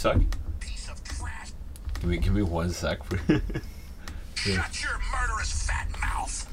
sec? 0.00 0.16
Give 2.00 2.04
me, 2.08 2.16
give 2.16 2.32
me 2.32 2.40
one 2.42 2.70
sec. 2.70 2.98
Shut 4.34 4.82
your 4.82 4.98
murderous 5.12 5.66
fat 5.66 5.86
mouth. 6.00 6.46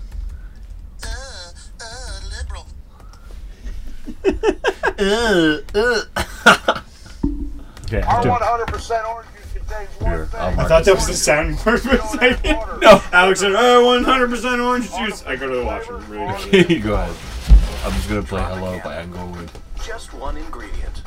Uh, 1.02 1.52
uh, 1.82 2.20
liberal. 2.38 2.68
Okay. 7.86 8.02
Our 8.02 8.28
after- 8.28 8.30
100% 8.30 9.10
orange 9.10 9.30
juice 9.34 9.54
contains 9.54 10.02
one 10.02 10.12
Here, 10.12 10.26
thing. 10.26 10.40
I'll 10.42 10.48
I 10.50 10.56
mark 10.56 10.68
thought 10.68 10.84
that 10.84 10.96
was 10.96 11.08
the 11.08 11.14
soundboard 11.14 11.80
for 11.80 11.96
a 11.96 12.08
second. 12.20 12.82
No. 12.82 13.02
Alex 13.14 13.40
said, 13.40 13.54
"Oh, 13.56 14.04
100% 14.04 14.60
orange 14.68 14.92
juice." 14.94 15.24
I 15.26 15.38
go 15.38 15.48
to 15.50 15.56
the 15.56 15.64
washroom. 15.66 16.04
Really 16.10 16.80
Go 16.82 16.96
ahead. 16.96 17.16
I'm 17.86 17.94
just 17.94 18.10
gonna 18.10 18.24
play 18.24 18.42
Hello 18.44 18.82
by 18.84 18.98
Englewood. 18.98 19.50
Just 19.86 20.14
one 20.14 20.36
ingredient. 20.36 21.02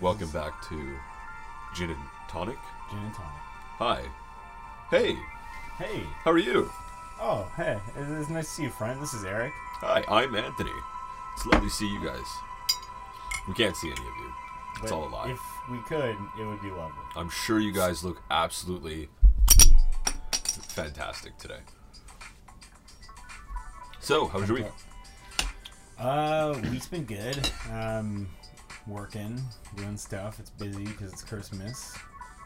Welcome 0.00 0.30
back 0.30 0.52
to 0.68 0.96
Gin 1.74 1.90
and 1.90 1.98
Tonic. 2.28 2.58
gin 2.90 2.98
and 2.98 3.14
tonic. 3.14 3.32
Hi. 3.78 4.02
Hey, 4.90 5.16
Hey. 5.76 6.02
how 6.24 6.30
are 6.30 6.38
you? 6.38 6.70
Oh, 7.20 7.50
hey. 7.56 7.78
It's 7.96 8.30
nice 8.30 8.46
to 8.46 8.50
see 8.52 8.62
you, 8.64 8.70
friend. 8.70 9.00
This 9.02 9.12
is 9.14 9.24
Eric. 9.24 9.52
Hi, 9.80 10.04
I'm 10.08 10.34
Anthony. 10.34 10.70
It's 11.34 11.46
lovely 11.46 11.68
to 11.68 11.74
see 11.74 11.88
you 11.88 12.02
guys. 12.04 12.24
We 13.48 13.54
can't 13.54 13.76
see 13.76 13.88
any 13.88 14.00
of 14.00 14.06
you. 14.06 14.32
It's 14.74 14.80
But 14.82 14.92
all 14.92 15.08
a 15.08 15.10
lie. 15.10 15.30
If 15.30 15.40
we 15.70 15.78
could, 15.88 16.16
it 16.38 16.44
would 16.44 16.62
be 16.62 16.70
lovely. 16.70 17.02
I'm 17.16 17.30
sure 17.30 17.58
you 17.58 17.72
guys 17.72 18.04
look 18.04 18.22
absolutely 18.30 19.08
fantastic 20.68 21.36
today. 21.38 21.60
So, 24.00 24.28
how 24.28 24.38
was 24.38 24.48
your 24.48 24.58
week? 24.58 24.66
Uh, 25.98 26.56
week's 26.70 26.86
been 26.86 27.04
good. 27.04 27.50
Um, 27.72 28.28
working, 28.88 29.40
doing 29.76 29.96
stuff. 29.96 30.40
It's 30.40 30.50
busy 30.50 30.84
because 30.84 31.12
it's 31.12 31.22
Christmas. 31.22 31.94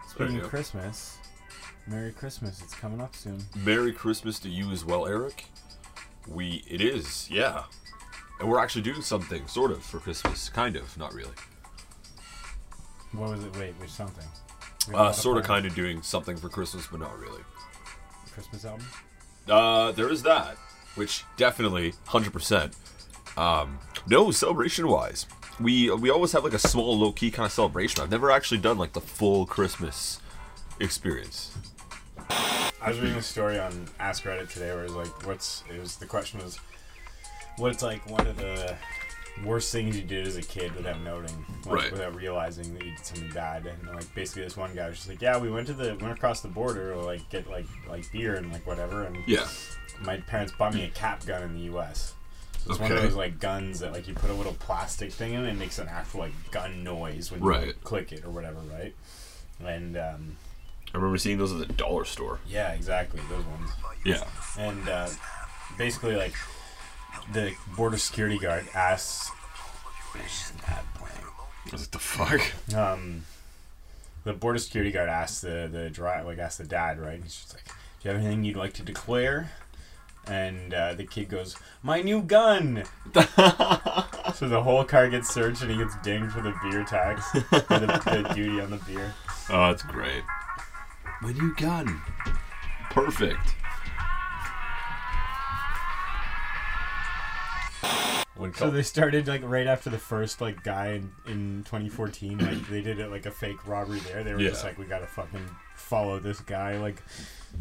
Speaking 0.08 0.40
of. 0.40 0.48
Christmas, 0.48 1.18
Merry 1.86 2.12
Christmas. 2.12 2.60
It's 2.60 2.74
coming 2.74 3.00
up 3.00 3.14
soon. 3.16 3.38
Merry 3.56 3.92
Christmas 3.92 4.38
to 4.40 4.48
you 4.48 4.70
as 4.70 4.84
well, 4.84 5.06
Eric. 5.06 5.46
We 6.26 6.64
it 6.68 6.80
is, 6.80 7.28
yeah. 7.30 7.64
And 8.40 8.48
we're 8.50 8.58
actually 8.58 8.82
doing 8.82 9.02
something, 9.02 9.46
sort 9.46 9.70
of, 9.70 9.82
for 9.82 9.98
Christmas. 9.98 10.48
Kind 10.48 10.76
of, 10.76 10.96
not 10.98 11.14
really. 11.14 11.32
What 13.12 13.30
was 13.30 13.44
it? 13.44 13.56
Wait, 13.56 13.74
which 13.80 13.90
something? 13.90 14.26
We 14.88 14.94
have 14.94 15.06
a 15.06 15.08
Uh, 15.10 15.12
sort 15.12 15.38
of, 15.38 15.44
kind 15.44 15.64
of 15.66 15.74
doing 15.74 16.02
something 16.02 16.36
for 16.36 16.48
Christmas, 16.48 16.86
but 16.90 17.00
not 17.00 17.16
really. 17.18 17.42
Christmas 18.32 18.64
album. 18.64 18.86
Uh, 19.48 19.92
there 19.92 20.08
is 20.08 20.22
that, 20.22 20.56
which 20.94 21.24
definitely, 21.36 21.94
hundred 22.06 22.32
percent. 22.32 22.74
Um, 23.36 23.78
no 24.06 24.30
celebration 24.30 24.88
wise, 24.88 25.26
we 25.62 25.90
we 25.90 26.10
always 26.10 26.32
have 26.32 26.44
like 26.44 26.54
a 26.54 26.58
small, 26.58 26.98
low 26.98 27.12
key 27.12 27.30
kind 27.30 27.46
of 27.46 27.52
celebration. 27.52 28.02
I've 28.02 28.10
never 28.10 28.30
actually 28.30 28.58
done 28.58 28.78
like 28.78 28.92
the 28.92 29.00
full 29.00 29.46
Christmas 29.46 30.20
experience. 30.80 31.56
I 32.30 32.88
was 32.88 32.98
reading 33.00 33.16
a 33.18 33.22
story 33.22 33.58
on 33.58 33.86
Ask 34.00 34.24
Reddit 34.24 34.52
today 34.52 34.70
where 34.74 34.80
it 34.80 34.90
was 34.90 34.94
like, 34.94 35.26
what's 35.26 35.62
it 35.72 35.78
was 35.78 35.96
the 35.96 36.06
question 36.06 36.40
was, 36.40 36.58
what's 37.56 37.82
like 37.82 38.08
one 38.10 38.26
of 38.26 38.36
the 38.36 38.76
worst 39.44 39.72
things 39.72 39.96
you 39.96 40.02
did 40.02 40.26
as 40.26 40.36
a 40.36 40.42
kid 40.42 40.74
without 40.74 41.00
noting, 41.02 41.44
like, 41.64 41.74
Right. 41.74 41.92
without 41.92 42.14
realizing 42.14 42.74
that 42.74 42.84
you 42.84 42.90
did 42.96 43.04
something 43.06 43.30
bad, 43.30 43.66
and 43.66 43.88
like 43.94 44.12
basically 44.14 44.42
this 44.42 44.56
one 44.56 44.74
guy 44.74 44.88
was 44.88 44.96
just 44.98 45.08
like, 45.08 45.22
yeah, 45.22 45.38
we 45.38 45.50
went 45.50 45.66
to 45.68 45.72
the 45.74 45.96
went 46.00 46.12
across 46.12 46.40
the 46.40 46.48
border 46.48 46.92
to 46.94 47.00
like 47.00 47.28
get 47.30 47.48
like 47.48 47.66
like 47.88 48.10
beer 48.12 48.34
and 48.34 48.52
like 48.52 48.66
whatever, 48.66 49.04
and 49.04 49.16
Yeah. 49.26 49.46
my 50.04 50.16
parents 50.18 50.52
bought 50.58 50.74
me 50.74 50.84
a 50.84 50.88
cap 50.90 51.24
gun 51.24 51.42
in 51.42 51.54
the 51.54 51.60
U.S. 51.72 52.14
It's 52.68 52.78
one 52.78 52.92
of 52.92 53.02
those 53.02 53.14
like 53.14 53.38
guns 53.40 53.80
that 53.80 53.92
like 53.92 54.06
you 54.08 54.14
put 54.14 54.30
a 54.30 54.34
little 54.34 54.54
plastic 54.54 55.12
thing 55.12 55.34
in 55.34 55.40
and 55.40 55.48
it 55.48 55.58
makes 55.58 55.78
an 55.78 55.88
actual 55.88 56.20
like 56.20 56.32
gun 56.50 56.82
noise 56.84 57.30
when 57.30 57.40
you 57.42 57.48
Right. 57.48 57.66
like, 57.68 57.84
click 57.84 58.12
it 58.12 58.24
or 58.24 58.30
whatever, 58.30 58.58
right? 58.72 58.94
And 59.64 59.96
um, 59.96 60.36
I 60.92 60.96
remember 60.96 61.18
seeing 61.18 61.38
those 61.38 61.52
at 61.52 61.58
the 61.66 61.72
dollar 61.74 62.04
store. 62.04 62.38
yeah, 62.48 62.72
exactly 62.72 63.20
those 63.28 63.44
ones. 63.44 63.70
Yeah. 64.04 64.24
and 64.58 64.88
uh, 64.88 65.08
basically 65.78 66.16
like 66.16 66.34
the 67.32 67.54
border 67.76 67.98
security 67.98 68.38
guard 68.38 68.66
asks 68.74 69.30
What 71.70 71.90
the 71.92 71.98
fuck? 71.98 72.40
um, 72.76 73.24
the 74.24 74.32
border 74.32 74.58
security 74.58 74.90
guard 74.92 75.08
asks 75.08 75.40
the 75.40 75.68
the 75.70 75.88
drive 75.90 76.26
like 76.26 76.38
asks 76.38 76.58
the 76.58 76.64
dad 76.64 76.98
right 77.00 77.20
he's 77.22 77.34
just 77.36 77.54
like 77.54 77.64
do 77.64 77.72
you 78.08 78.10
have 78.14 78.20
anything 78.24 78.44
you'd 78.44 78.56
like 78.56 78.72
to 78.74 78.82
declare 78.82 79.50
and 80.26 80.72
uh, 80.72 80.94
the 80.94 81.04
kid 81.04 81.28
goes 81.28 81.56
my 81.82 82.00
new 82.00 82.22
gun 82.22 82.84
so 84.34 84.48
the 84.48 84.60
whole 84.62 84.84
car 84.84 85.08
gets 85.08 85.28
searched 85.32 85.62
and 85.62 85.70
he 85.70 85.76
gets 85.76 85.96
dinged 86.02 86.32
for 86.32 86.40
the 86.42 86.54
beer 86.62 86.84
tax 86.84 87.28
for 87.30 87.40
the, 87.78 88.22
the 88.26 88.32
duty 88.34 88.60
on 88.60 88.70
the 88.70 88.76
beer 88.86 89.12
Oh, 89.50 89.68
that's 89.68 89.82
great. 89.82 90.22
My 91.20 91.32
new 91.32 91.54
gun. 91.56 92.00
Perfect. 92.90 93.54
So 98.56 98.70
they 98.70 98.82
started 98.82 99.28
like 99.28 99.42
right 99.44 99.66
after 99.66 99.90
the 99.90 99.98
first 99.98 100.40
like 100.40 100.62
guy 100.64 100.92
in, 100.92 101.12
in 101.26 101.64
2014 101.64 102.38
like 102.38 102.68
they 102.68 102.80
did 102.80 102.98
it 102.98 103.10
like 103.10 103.26
a 103.26 103.30
fake 103.30 103.66
robbery 103.66 104.00
there 104.00 104.24
they 104.24 104.32
were 104.32 104.40
just 104.40 104.64
like 104.64 104.78
we 104.78 104.84
gotta 104.84 105.06
fucking 105.06 105.46
follow 105.76 106.18
this 106.18 106.40
guy 106.40 106.78
like 106.78 107.02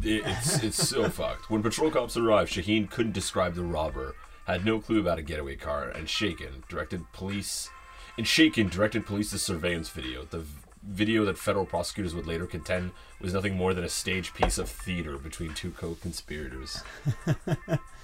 It, 0.02 0.22
it's 0.26 0.62
it's 0.62 0.88
so 0.88 1.08
fucked. 1.10 1.50
When 1.50 1.62
patrol 1.62 1.90
cops 1.90 2.16
arrived, 2.16 2.52
Shaheen 2.52 2.90
couldn't 2.90 3.12
describe 3.12 3.54
the 3.54 3.62
robber, 3.62 4.14
had 4.46 4.64
no 4.64 4.80
clue 4.80 5.00
about 5.00 5.18
a 5.18 5.22
getaway 5.22 5.56
car, 5.56 5.88
and 5.88 6.06
Shaheen 6.08 6.66
directed 6.68 7.10
police. 7.12 7.68
And 8.16 8.26
Shaheen 8.26 8.70
directed 8.70 9.06
police 9.06 9.30
to 9.30 9.38
surveillance 9.38 9.88
video. 9.90 10.24
The 10.24 10.44
video 10.82 11.24
that 11.26 11.38
federal 11.38 11.64
prosecutors 11.66 12.14
would 12.14 12.26
later 12.26 12.46
contend 12.46 12.90
was 13.20 13.32
nothing 13.34 13.56
more 13.56 13.72
than 13.74 13.84
a 13.84 13.88
staged 13.88 14.34
piece 14.34 14.58
of 14.58 14.68
theater 14.68 15.16
between 15.16 15.54
two 15.54 15.70
co-conspirators. 15.70 16.82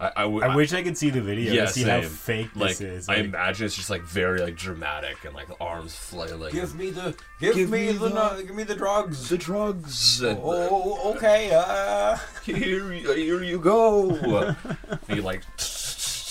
I, 0.00 0.12
I, 0.16 0.22
w- 0.22 0.42
I 0.42 0.56
wish 0.56 0.72
I 0.72 0.82
could 0.82 0.96
see 0.96 1.10
the 1.10 1.20
video 1.20 1.52
yeah, 1.52 1.66
to 1.66 1.72
see 1.72 1.82
how 1.82 2.00
fake 2.00 2.48
like, 2.56 2.70
this 2.78 2.80
is. 2.80 3.08
I 3.10 3.16
imagine 3.16 3.66
it's 3.66 3.76
just 3.76 3.90
like 3.90 4.00
very 4.02 4.40
like 4.40 4.56
dramatic 4.56 5.24
and 5.26 5.34
like 5.34 5.46
the 5.48 5.56
arms 5.60 5.94
flailing. 5.94 6.52
Give 6.54 6.74
me 6.74 6.88
the 6.90 7.14
give, 7.38 7.54
Give 7.54 7.68
me, 7.70 7.88
me 7.88 7.92
the, 7.92 8.08
the- 8.08 8.34
nu- 8.36 8.42
give 8.46 8.56
me 8.56 8.62
the 8.62 8.74
drugs. 8.74 9.28
the 9.28 9.36
drugs. 9.36 10.22
and- 10.22 10.38
Oh, 10.42 11.12
okay. 11.16 11.50
Uh, 11.54 12.16
here, 12.44 12.90
here 12.90 13.42
you 13.42 13.58
go. 13.58 14.54
he 15.06 15.20
like. 15.20 15.42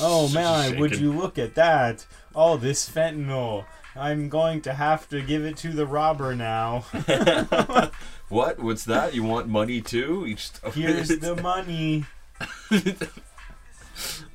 oh 0.01 0.29
man, 0.33 0.79
would 0.79 0.97
you 0.99 1.11
look 1.13 1.37
at 1.37 1.53
that? 1.55 2.07
All 2.33 2.57
this 2.57 2.89
fentanyl. 2.89 3.65
I'm 3.95 4.29
going 4.29 4.61
to 4.61 4.73
have 4.73 5.07
to 5.09 5.21
give 5.21 5.43
it 5.45 5.57
to 5.57 5.69
the 5.69 5.85
robber 5.85 6.35
now. 6.35 6.85
What? 8.29 8.59
What's 8.59 8.85
that? 8.85 9.15
You 9.15 9.23
want 9.23 9.47
money 9.47 9.81
too? 9.81 10.23
Here's 10.23 11.07
the 11.09 11.35
money. 11.41 12.05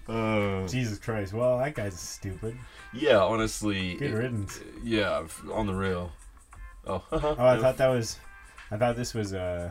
Uh, 0.08 0.66
Jesus 0.68 0.98
Christ. 0.98 1.32
Well, 1.32 1.58
that 1.58 1.74
guy's 1.74 1.98
stupid. 1.98 2.56
yeah, 2.92 3.18
honestly. 3.18 3.94
Good 3.94 4.10
it- 4.10 4.14
riddance. 4.14 4.60
yeah, 4.82 5.26
on 5.52 5.66
the 5.66 5.74
rail. 5.74 6.12
Oh, 6.86 7.02
Oh, 7.12 7.36
I 7.38 7.58
thought 7.58 7.76
that 7.78 7.88
was. 7.88 8.18
I 8.70 8.76
thought 8.76 8.96
this 8.96 9.14
was 9.14 9.32
uh 9.34 9.70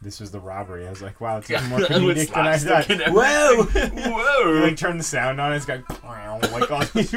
This 0.00 0.20
was 0.20 0.30
the 0.30 0.40
robbery. 0.40 0.86
I 0.86 0.90
was 0.90 1.02
like, 1.02 1.20
wow, 1.20 1.38
it's 1.38 1.50
even 1.50 1.68
more 1.68 1.80
with 1.80 1.88
comedic 1.88 2.32
than 2.32 2.46
I 2.46 2.56
thought. 2.56 2.84
slapstick 2.84 3.06
and 3.06 3.14
Whoa! 3.14 3.62
Whoa! 4.12 4.52
You 4.54 4.60
like 4.62 4.76
turn 4.76 4.96
the 4.96 5.04
sound 5.04 5.40
on. 5.40 5.52
It's 5.52 5.66
got 5.66 5.80
like 6.04 6.70
all 6.70 6.84
these. 6.94 7.14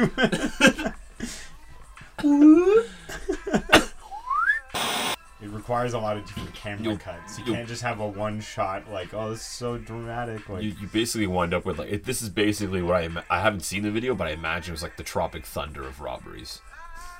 Requires 5.62 5.94
a 5.94 5.98
lot 5.98 6.16
of 6.16 6.26
different 6.26 6.52
camera 6.54 6.82
You'll- 6.82 6.98
cuts. 6.98 7.38
You 7.38 7.44
can't 7.44 7.68
just 7.68 7.82
have 7.82 8.00
a 8.00 8.06
one 8.08 8.40
shot 8.40 8.90
like, 8.90 9.14
oh, 9.14 9.30
this 9.30 9.40
is 9.40 9.46
so 9.46 9.78
dramatic. 9.78 10.48
Like, 10.48 10.64
you, 10.64 10.74
you 10.80 10.88
basically 10.88 11.28
wind 11.28 11.54
up 11.54 11.64
with 11.64 11.78
like 11.78 11.90
it, 11.90 12.04
this 12.04 12.20
is 12.20 12.28
basically 12.28 12.82
what 12.82 12.96
I 12.96 13.08
I 13.30 13.40
haven't 13.40 13.60
seen 13.60 13.84
the 13.84 13.90
video, 13.92 14.14
but 14.16 14.26
I 14.26 14.30
imagine 14.30 14.72
it 14.72 14.74
was 14.74 14.82
like 14.82 14.96
the 14.96 15.04
Tropic 15.04 15.46
Thunder 15.46 15.82
of 15.86 16.00
robberies, 16.00 16.60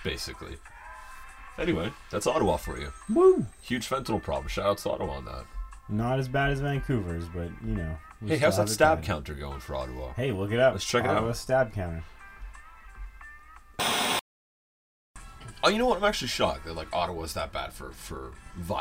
basically. 0.02 0.56
Anyway, 1.56 1.92
that's 2.10 2.26
Ottawa 2.26 2.56
for 2.56 2.78
you. 2.80 2.92
woo! 3.08 3.46
Huge 3.60 3.88
fentanyl 3.88 4.22
problem. 4.22 4.48
Shout 4.48 4.66
out 4.66 4.78
to 4.78 4.90
Ottawa 4.90 5.18
on 5.18 5.24
that. 5.26 5.44
Not 5.88 6.18
as 6.18 6.26
bad 6.26 6.50
as 6.50 6.60
Vancouver's, 6.60 7.26
but 7.28 7.50
you 7.64 7.74
know. 7.76 7.96
Hey, 8.26 8.38
how's 8.38 8.56
that 8.56 8.68
stab 8.68 9.02
counter 9.02 9.34
going 9.34 9.60
for 9.60 9.76
Ottawa? 9.76 10.12
Hey, 10.14 10.32
look 10.32 10.50
it 10.50 10.58
up. 10.58 10.72
Let's 10.74 10.84
check 10.84 11.04
it 11.04 11.10
out. 11.10 11.18
Ottawa 11.18 11.32
stab 11.32 11.72
counter. 11.74 12.02
Oh, 15.64 15.68
you 15.68 15.78
know 15.78 15.86
what? 15.86 15.98
I'm 15.98 16.04
actually 16.04 16.28
shocked 16.28 16.64
that 16.64 16.74
like 16.74 16.88
Ottawa's 16.92 17.34
that 17.34 17.52
bad 17.52 17.72
for 17.72 17.90
for 17.90 18.32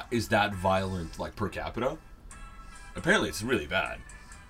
is 0.10 0.30
that 0.30 0.56
violent 0.56 1.20
like 1.20 1.36
per 1.36 1.48
capita. 1.48 1.98
Apparently, 2.96 3.30
it's 3.30 3.44
really 3.44 3.68
bad. 3.68 4.00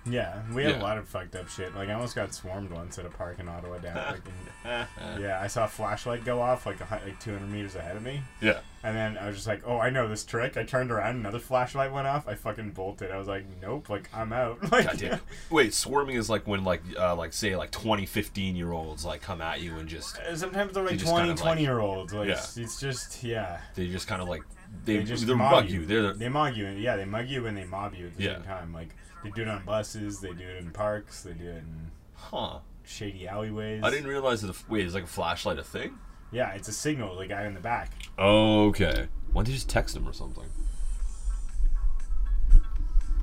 Yeah, 0.04 0.42
we 0.54 0.64
had 0.64 0.72
Yeah. 0.74 0.82
a 0.82 0.84
lot 0.84 0.98
of 0.98 1.08
fucked 1.08 1.36
up 1.36 1.48
shit. 1.48 1.76
Like 1.76 1.90
I 1.90 1.94
almost 1.94 2.16
got 2.16 2.34
swarmed 2.34 2.72
once 2.72 2.98
at 2.98 3.06
a 3.06 3.10
park 3.10 3.38
in 3.40 3.48
Ottawa. 3.48 3.78
Down, 3.78 3.96
like, 3.96 4.22
in- 5.16 5.22
yeah, 5.22 5.40
I 5.42 5.46
saw 5.48 5.66
a 5.66 5.68
flashlight 5.68 6.26
go 6.26 6.42
off 6.42 6.66
like 6.66 6.80
a, 6.82 6.88
like 7.06 7.20
200 7.20 7.48
meters 7.52 7.76
ahead 7.76 7.96
of 7.96 8.04
me, 8.04 8.22
Yeah. 8.42 8.62
and 8.84 8.96
then 8.96 9.18
I 9.18 9.28
was 9.28 9.36
just 9.36 9.48
like, 9.48 9.62
"Oh, 9.66 9.78
I 9.78 9.92
know 9.92 10.08
this 10.08 10.24
trick." 10.26 10.58
I 10.58 10.64
turned 10.64 10.92
around, 10.92 11.18
another 11.18 11.38
flashlight 11.40 11.92
went 11.92 12.08
off. 12.08 12.28
I 12.28 12.34
fucking 12.34 12.72
bolted. 12.72 13.12
I 13.12 13.18
was 13.18 13.28
like, 13.28 13.46
"Nope, 13.62 13.90
like 13.90 14.10
I'm 14.14 14.34
out." 14.34 14.60
like, 14.72 14.86
Goddamn. 14.86 15.20
Wait, 15.52 15.74
swarming 15.74 16.16
is 16.16 16.30
like 16.32 16.48
when 16.48 16.64
like 16.64 16.82
uh, 16.98 17.16
like 17.16 17.32
say 17.34 17.56
like 17.56 17.70
20, 17.70 18.08
15 18.08 18.56
year 18.56 18.72
olds 18.72 19.06
like 19.06 19.22
come 19.22 19.40
at 19.42 19.62
you 19.62 19.78
and 19.78 19.88
just 19.88 20.18
Sometimes 20.36 20.74
they're 20.74 20.84
like 20.84 20.98
just 20.98 21.12
20, 21.12 21.20
kind 21.28 21.32
of, 21.32 21.38
20 21.40 21.52
like- 21.52 21.60
year 21.68 21.80
olds. 21.80 22.12
Like 22.14 22.28
Yeah. 22.28 22.34
it's, 22.34 22.58
it's 22.58 22.80
just 22.80 23.24
yeah. 23.24 23.62
they 23.76 23.88
just 23.88 24.08
kind 24.08 24.22
of 24.22 24.28
like 24.28 24.42
they, 24.86 24.98
They 24.98 25.04
just 25.04 25.28
they 25.28 25.34
mug 25.34 25.70
you. 25.70 25.82
you. 25.82 25.86
They're 25.86 26.14
They 26.14 26.30
mug 26.30 26.56
you, 26.56 26.66
and 26.66 26.80
yeah, 26.80 26.96
they 26.96 27.06
mug 27.06 27.28
you 27.28 27.46
and 27.48 27.56
they 27.58 27.66
mob 27.66 27.94
you 27.96 28.08
at 28.08 28.18
the 28.18 28.24
Yeah. 28.24 28.34
same 28.36 28.44
time. 28.44 28.74
Like 28.74 28.90
they 29.24 29.30
do 29.32 29.44
it 29.44 29.48
on 29.48 29.64
buses, 29.66 30.20
they 30.20 30.34
do 30.34 30.44
it 30.48 30.58
in 30.64 30.72
parks, 30.72 31.24
they 31.24 31.34
do 31.34 31.46
it 31.50 31.58
in 31.58 31.92
huh. 32.16 32.60
shady 32.84 33.28
alleyways. 33.28 33.84
I 33.84 33.90
didn't 33.90 34.08
realize 34.08 34.42
that. 34.42 34.48
The, 34.54 34.64
wait, 34.68 34.86
is 34.86 34.94
like 34.94 35.04
a 35.04 35.08
flashlight 35.08 35.60
a 35.60 35.64
thing? 35.64 35.98
Yeah, 36.32 36.52
it's 36.52 36.68
a 36.70 36.74
signal. 36.74 37.18
The 37.18 37.28
guy 37.28 37.46
in 37.46 37.54
the 37.54 37.60
back. 37.60 37.92
Okay. 38.18 39.08
Why 39.34 39.42
don't 39.44 39.48
you 39.50 39.54
just 39.56 39.70
text 39.70 39.96
him 39.96 40.08
or 40.08 40.14
something? 40.14 40.46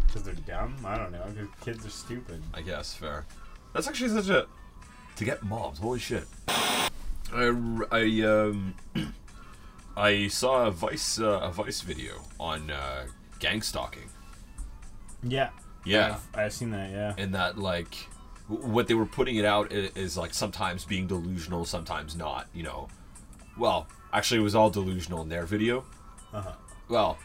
Because 0.06 0.22
they're 0.22 0.34
dumb? 0.34 0.76
I 0.84 0.96
don't 0.96 1.12
know. 1.12 1.24
Because 1.28 1.48
kids 1.60 1.86
are 1.86 1.90
stupid. 1.90 2.42
I 2.54 2.62
guess 2.62 2.94
fair. 2.94 3.26
That's 3.74 3.86
actually 3.88 4.10
such 4.10 4.28
a 4.28 4.46
to 5.16 5.24
get 5.24 5.42
mobbed. 5.42 5.78
Holy 5.78 5.98
shit! 5.98 6.24
I 6.48 7.54
I 7.90 8.22
um 8.22 8.74
I 9.98 10.28
saw 10.28 10.66
a 10.66 10.70
Vice 10.70 11.20
uh, 11.20 11.40
a 11.42 11.50
Vice 11.50 11.80
video 11.80 12.22
on 12.38 12.70
uh, 12.70 13.06
gang 13.40 13.62
stalking. 13.62 14.08
Yeah. 15.22 15.50
Yeah, 15.84 16.18
I've, 16.34 16.38
I've 16.38 16.52
seen 16.52 16.70
that, 16.72 16.90
yeah. 16.90 17.14
and 17.16 17.34
that 17.34 17.56
like 17.56 17.94
what 18.48 18.88
they 18.88 18.94
were 18.94 19.06
putting 19.06 19.36
it 19.36 19.44
out 19.44 19.72
is 19.72 20.16
like 20.18 20.34
sometimes 20.34 20.84
being 20.84 21.06
delusional, 21.06 21.64
sometimes 21.64 22.14
not. 22.14 22.46
You 22.52 22.64
know, 22.64 22.88
well, 23.56 23.86
actually, 24.12 24.40
it 24.40 24.44
was 24.44 24.54
all 24.54 24.70
delusional 24.70 25.22
in 25.22 25.28
their 25.28 25.46
video. 25.46 25.84
Uh-huh. 26.32 26.52
Well, 26.88 27.18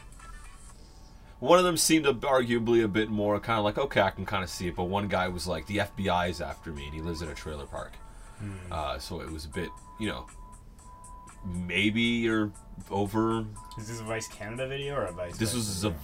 one 1.40 1.58
of 1.58 1.64
them 1.64 1.76
seemed 1.76 2.06
arguably 2.06 2.82
a 2.84 2.88
bit 2.88 3.10
more 3.10 3.38
kind 3.40 3.58
of 3.58 3.64
like, 3.64 3.76
okay, 3.76 4.00
I 4.00 4.10
can 4.10 4.24
kind 4.24 4.42
of 4.42 4.48
see 4.48 4.68
it, 4.68 4.76
but 4.76 4.84
one 4.84 5.08
guy 5.08 5.28
was 5.28 5.46
like, 5.46 5.66
the 5.66 5.78
FBI 5.78 6.30
is 6.30 6.40
after 6.40 6.72
me, 6.72 6.86
and 6.86 6.94
he 6.94 7.00
lives 7.00 7.20
in 7.20 7.28
a 7.28 7.34
trailer 7.34 7.66
park. 7.66 7.92
Uh, 8.70 8.98
so 8.98 9.20
it 9.20 9.30
was 9.30 9.44
a 9.44 9.48
bit, 9.48 9.68
you 9.98 10.08
know, 10.08 10.26
maybe 11.44 12.00
you're 12.00 12.50
over. 12.90 13.44
Is 13.78 13.88
this 13.88 14.00
a 14.00 14.04
Vice 14.04 14.28
Canada 14.28 14.66
video 14.68 14.94
or 14.96 15.04
a 15.04 15.12
Vice? 15.12 15.36
This 15.36 15.54
was 15.54 15.84
a, 15.84 15.94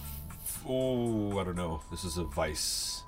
oh, 0.67 1.37
I 1.39 1.43
don't 1.43 1.55
know. 1.55 1.81
This 1.91 2.03
is 2.03 2.17
a 2.17 2.23
Vice. 2.23 3.03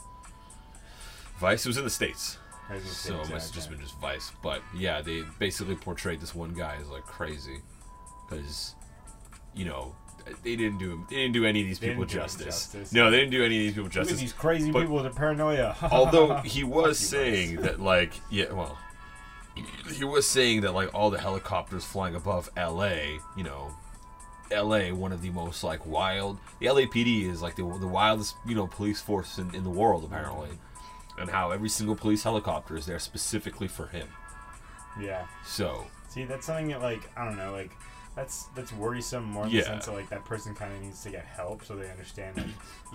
Vice 1.39 1.65
It 1.65 1.69
was 1.69 1.77
in 1.77 1.83
the 1.83 1.89
states. 1.89 2.37
So 2.85 3.15
it 3.21 3.29
must 3.29 3.47
have 3.47 3.55
just 3.55 3.69
been 3.69 3.79
just 3.81 3.99
Vice. 3.99 4.31
But 4.41 4.61
yeah, 4.75 5.01
they 5.01 5.23
basically 5.37 5.75
portrayed 5.75 6.21
this 6.21 6.33
one 6.33 6.53
guy 6.53 6.77
as 6.81 6.87
like 6.89 7.03
crazy, 7.03 7.57
because 8.27 8.75
you 9.53 9.65
know 9.65 9.93
they 10.43 10.55
didn't 10.55 10.77
do 10.79 11.05
they 11.09 11.17
didn't 11.17 11.33
do 11.33 11.45
any 11.45 11.61
of 11.61 11.67
these 11.67 11.79
They 11.79 11.89
people 11.89 12.05
didn't 12.05 12.11
do 12.13 12.17
him 12.19 12.23
justice. 12.23 12.45
justice. 12.45 12.93
No, 12.93 13.11
they 13.11 13.17
didn't 13.19 13.31
do 13.31 13.43
any 13.43 13.57
of 13.57 13.63
these 13.63 13.73
people 13.73 13.89
justice. 13.89 14.19
these 14.19 14.31
crazy 14.33 14.71
But- 14.71 14.81
people 14.81 14.95
with 14.95 15.03
their 15.03 15.13
paranoia. 15.13 15.75
Although 15.91 16.37
he 16.37 16.63
was 16.63 16.97
saying 16.97 17.57
that 17.57 17.79
like 17.81 18.13
yeah, 18.31 18.51
well, 18.53 18.77
he 19.95 20.03
was 20.03 20.27
saying 20.29 20.61
that 20.61 20.73
like 20.73 20.93
all 20.93 21.09
the 21.09 21.19
helicopters 21.19 21.83
flying 21.85 22.15
above 22.15 22.49
L.A. 22.57 23.19
You 23.37 23.43
know. 23.43 23.71
LA, 24.51 24.89
one 24.93 25.11
of 25.11 25.23
the 25.23 25.31
most 25.31 25.63
like 25.63 25.83
wild. 25.83 26.37
The 26.59 26.67
LAPD 26.67 27.27
is 27.27 27.41
like 27.41 27.55
the, 27.55 27.63
the 27.63 27.87
wildest, 27.87 28.35
you 28.45 28.53
know, 28.53 28.67
police 28.67 29.01
force 29.01 29.39
in, 29.39 29.55
in 29.55 29.63
the 29.63 29.69
world 29.71 30.03
apparently, 30.03 30.49
and 31.17 31.27
how 31.27 31.49
every 31.49 31.69
single 31.69 31.95
police 31.95 32.21
helicopter 32.21 32.75
is 32.75 32.85
there 32.85 32.99
specifically 32.99 33.67
for 33.67 33.87
him. 33.87 34.07
Yeah. 35.01 35.25
So 35.43 35.87
See, 36.09 36.25
that's 36.25 36.45
something 36.45 36.67
that 36.67 36.81
like 36.83 37.09
I 37.17 37.25
don't 37.25 37.37
know, 37.37 37.51
like 37.51 37.71
that's 38.15 38.43
that's 38.53 38.71
worrisome 38.73 39.23
more 39.23 39.45
in 39.45 39.51
Yeah. 39.51 39.61
the 39.61 39.65
sense 39.65 39.85
that 39.87 39.93
like 39.93 40.09
that 40.09 40.23
person 40.25 40.53
kind 40.53 40.71
of 40.71 40.81
needs 40.81 41.01
to 41.03 41.09
get 41.09 41.25
help 41.25 41.63
so 41.65 41.75
they 41.75 41.89
understand 41.89 42.37
like 42.37 42.45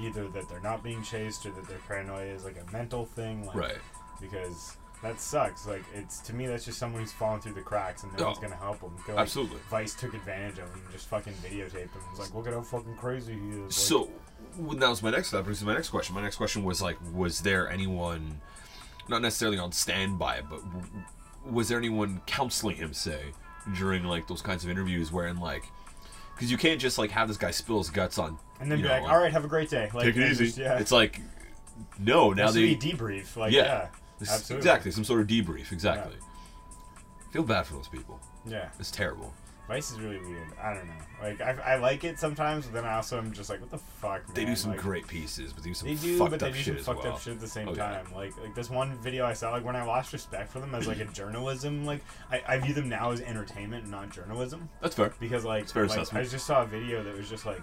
either 0.01 0.29
that 0.29 0.49
they're 0.49 0.61
not 0.61 0.85
being 0.85 1.03
chased 1.03 1.45
or 1.45 1.51
that 1.53 1.67
their 1.67 1.79
paranoia 1.89 2.27
is 2.27 2.45
like 2.45 2.57
a 2.61 2.71
mental 2.73 3.05
thing. 3.05 3.47
Like, 3.47 3.57
right, 3.57 3.79
Because 4.21 4.77
that 5.03 5.21
sucks. 5.21 5.67
Like 5.67 5.85
it's 5.95 6.19
to 6.21 6.35
me 6.35 6.47
that's 6.47 6.65
just 6.65 6.79
someone 6.79 7.01
who's 7.03 7.13
fallen 7.13 7.41
through 7.41 7.55
the 7.55 7.61
cracks 7.63 8.03
and 8.03 8.13
no 8.17 8.25
Oh. 8.25 8.27
one's 8.29 8.39
gonna 8.41 8.57
help 8.57 8.81
them. 8.81 8.97
Like, 9.09 9.17
absolutely. 9.19 9.59
Vice 9.71 9.95
took 9.95 10.15
advantage 10.15 10.59
of 10.59 10.69
him 10.73 10.81
and 10.85 10.93
just 10.93 11.09
fucking 11.09 11.35
videotaped 11.35 11.73
him. 11.75 12.01
It 12.07 12.11
was 12.11 12.19
like, 12.21 12.35
look 12.35 12.47
at 12.47 12.53
how 12.53 12.63
fucking 12.63 12.97
crazy 12.97 13.35
he 13.35 13.49
is. 13.51 13.59
Like, 13.61 13.73
So 13.73 14.11
well, 14.57 14.77
that 14.77 14.89
was 14.89 15.03
my 15.03 15.11
next. 15.11 15.31
That 15.31 15.45
brings 15.45 15.63
my 15.65 15.75
next 15.75 15.91
question. 15.91 16.15
My 16.15 16.23
next 16.23 16.37
question 16.37 16.65
was 16.65 16.81
like, 16.83 16.97
was 17.15 17.41
there 17.43 17.69
anyone, 17.71 18.41
not 19.09 19.23
necessarily 19.23 19.59
on 19.59 19.73
standby, 19.73 20.43
but 20.49 20.61
w- 20.65 20.85
was 21.51 21.69
there 21.69 21.79
anyone 21.79 22.21
counseling 22.27 22.77
him, 22.77 22.93
say, 22.93 23.33
during 23.77 24.05
like 24.05 24.27
those 24.27 24.43
kinds 24.43 24.65
of 24.65 24.71
interviews, 24.71 25.13
wherein 25.13 25.39
like, 25.39 25.65
because 26.35 26.51
you 26.51 26.57
can't 26.59 26.81
just 26.81 26.99
like 26.99 27.11
have 27.13 27.29
this 27.29 27.37
guy 27.37 27.51
spill 27.51 27.79
his 27.79 27.91
guts 27.91 28.19
on, 28.19 28.39
and 28.61 28.71
then 28.71 28.79
be 28.79 28.85
know, 28.89 28.91
like, 29.01 29.03
all 29.11 29.19
right, 29.19 29.33
have 29.33 29.45
a 29.45 29.49
great 29.49 29.71
day. 29.71 29.89
Like, 29.95 30.05
take 30.07 30.17
it 30.17 30.31
easy. 30.31 30.47
just- 30.47 30.59
yeah. 30.59 30.79
It's 30.79 30.93
like, 30.93 31.21
no, 31.99 32.33
now 32.33 32.51
they 32.51 32.75
debrief. 32.75 33.37
Like, 33.37 33.53
Yeah. 33.53 33.63
yeah. 33.63 33.89
Exactly 34.21 34.91
some 34.91 35.05
sort 35.05 35.21
of 35.21 35.27
debrief. 35.27 35.73
Exactly. 35.73 36.17
Feel 37.31 37.43
bad 37.43 37.67
for 37.67 37.75
those 37.75 37.89
people. 37.89 38.19
Yeah. 38.47 38.69
It's 38.79 38.91
terrible. 38.91 39.33
Vice 39.69 39.91
is 39.93 40.01
really 40.01 40.19
weird. 40.19 40.47
I 40.63 40.73
don't 40.73 40.87
know. 40.87 40.95
Like 41.21 41.43
I, 41.43 41.75
I 41.75 41.77
like 41.77 42.03
it 42.03 42.19
sometimes, 42.19 42.65
but 42.65 42.73
then 42.73 42.85
I 42.87 42.95
also 42.97 43.19
am 43.19 43.33
just 43.35 43.51
like, 43.51 43.61
what 43.61 43.71
the 43.71 43.77
fuck, 43.77 44.27
man? 44.27 44.35
They 44.35 44.47
do 44.47 44.57
some 44.57 44.71
Like, 44.71 44.81
great 44.81 45.07
pieces, 45.07 45.53
but 45.53 45.63
they 45.63 45.69
do 45.69 45.75
some 45.75 45.89
They 45.89 45.95
do, 45.95 46.17
fucked 46.17 46.31
but 46.31 46.41
they 46.41 46.47
up 46.47 46.53
do 46.55 46.59
shit 46.59 46.77
some 46.83 46.95
fucked 46.95 47.05
well. 47.05 47.15
up 47.17 47.21
shit 47.21 47.35
at 47.35 47.41
the 47.41 47.47
same 47.49 47.69
Oh, 47.69 47.75
yeah. 47.75 48.01
time. 48.03 48.07
Like 48.15 48.33
like 48.41 48.55
this 48.55 48.71
one 48.71 48.97
video 48.97 49.27
I 49.27 49.35
saw, 49.35 49.51
like 49.51 49.67
when 49.67 49.77
I 49.77 49.83
lost 49.83 50.15
respect 50.15 50.51
for 50.51 50.61
them 50.61 50.75
as 50.75 50.87
like 50.87 51.01
a 51.01 51.05
journalism, 51.13 51.85
like 51.85 52.01
I, 52.31 52.43
I 52.49 52.59
view 52.59 52.73
them 52.73 52.89
now 52.89 53.11
as 53.11 53.21
entertainment, 53.21 53.83
and 53.83 53.91
not 53.93 54.09
journalism. 54.09 54.71
That's 54.81 54.95
fair. 54.97 55.13
Because 55.21 55.45
like, 55.45 55.69
fair 55.69 55.87
like 55.87 56.15
I 56.15 56.25
just 56.25 56.47
saw 56.47 56.63
a 56.63 56.67
video 56.67 57.03
that 57.03 57.15
was 57.15 57.29
just 57.29 57.45
like, 57.45 57.61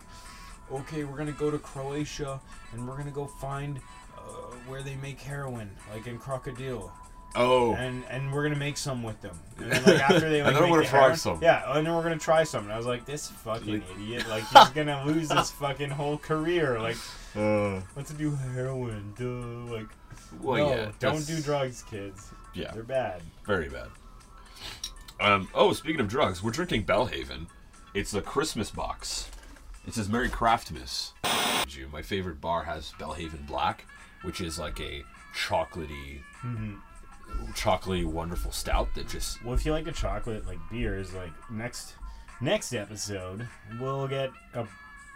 okay, 0.72 1.06
we're 1.06 1.18
gonna 1.18 1.32
go 1.32 1.50
to 1.50 1.58
Croatia 1.58 2.40
and 2.74 2.88
we're 2.88 2.98
gonna 2.98 3.10
go 3.10 3.26
find 3.26 3.80
uh, 4.16 4.22
where 4.68 4.82
they 4.82 4.96
make 4.96 5.20
heroin, 5.20 5.70
like 5.94 6.08
in 6.08 6.18
Crocodile. 6.18 6.92
Oh, 7.38 7.74
and 7.76 8.04
and 8.10 8.32
we're 8.32 8.44
gonna 8.44 8.56
make 8.56 8.78
some 8.78 9.04
with 9.04 9.20
them. 9.22 9.38
And 9.58 9.72
then 9.72 9.84
like 9.84 10.10
after 10.10 10.30
they 10.30 10.40
And 10.42 10.56
then 10.56 10.70
we're 10.70 10.78
gonna 10.78 10.88
try 10.90 11.00
heroin- 11.02 11.18
some. 11.18 11.40
Yeah, 11.42 11.76
and 11.78 11.86
then 11.86 11.94
we're 11.94 12.04
gonna 12.04 12.18
try 12.18 12.44
some. 12.44 12.64
And 12.66 12.72
I 12.74 12.78
was 12.78 12.86
like, 12.86 13.06
this 13.06 13.28
fucking 13.30 13.74
Like- 13.74 13.84
idiot, 13.98 14.28
like 14.30 14.44
he's 14.48 14.70
gonna 14.70 15.04
lose 15.06 15.32
his 15.32 15.52
fucking 15.52 15.90
whole 15.90 16.18
career. 16.18 16.80
Like, 16.80 16.98
uh, 17.36 17.82
let's 17.96 18.12
do 18.14 18.32
heroin, 18.36 19.14
duh. 19.18 19.74
Like, 19.76 19.88
well, 20.42 20.70
no, 20.70 20.76
yeah, 20.76 20.92
don't 21.00 21.26
do 21.28 21.42
drugs, 21.42 21.84
kids. 21.84 22.32
Yeah. 22.54 22.72
they're 22.74 22.84
bad. 22.84 23.22
Very 23.46 23.68
bad. 23.68 23.88
Um, 25.20 25.50
oh, 25.54 25.74
speaking 25.74 26.00
of 26.00 26.08
drugs, 26.08 26.42
we're 26.44 26.52
drinking 26.52 26.86
Belhaven. 26.86 27.48
It's 27.94 28.14
a 28.14 28.22
Christmas 28.22 28.72
box. 28.72 29.30
It 29.88 29.94
says 29.94 30.10
Merry 30.10 30.30
Craftmas. 30.30 31.12
My 31.92 32.02
favorite 32.02 32.40
bar 32.40 32.64
has 32.64 32.94
Belhaven 32.98 33.46
Black, 33.46 33.86
which 34.26 34.42
is 34.42 34.60
like 34.60 34.80
a 34.80 35.04
chocolatey, 35.36 36.20
chocolatey, 37.54 38.06
wonderful 38.06 38.52
stout 38.52 38.94
that 38.96 39.08
just 39.08 39.44
Well, 39.44 39.54
if 39.54 39.66
you 39.66 39.72
like 39.72 39.88
a 39.88 39.92
chocolate 39.92 40.46
like 40.48 40.60
beers, 40.72 41.14
like 41.14 41.32
next 41.52 41.94
next 42.42 42.74
episode, 42.74 43.48
we'll 43.80 44.08
get 44.08 44.32
a 44.54 44.66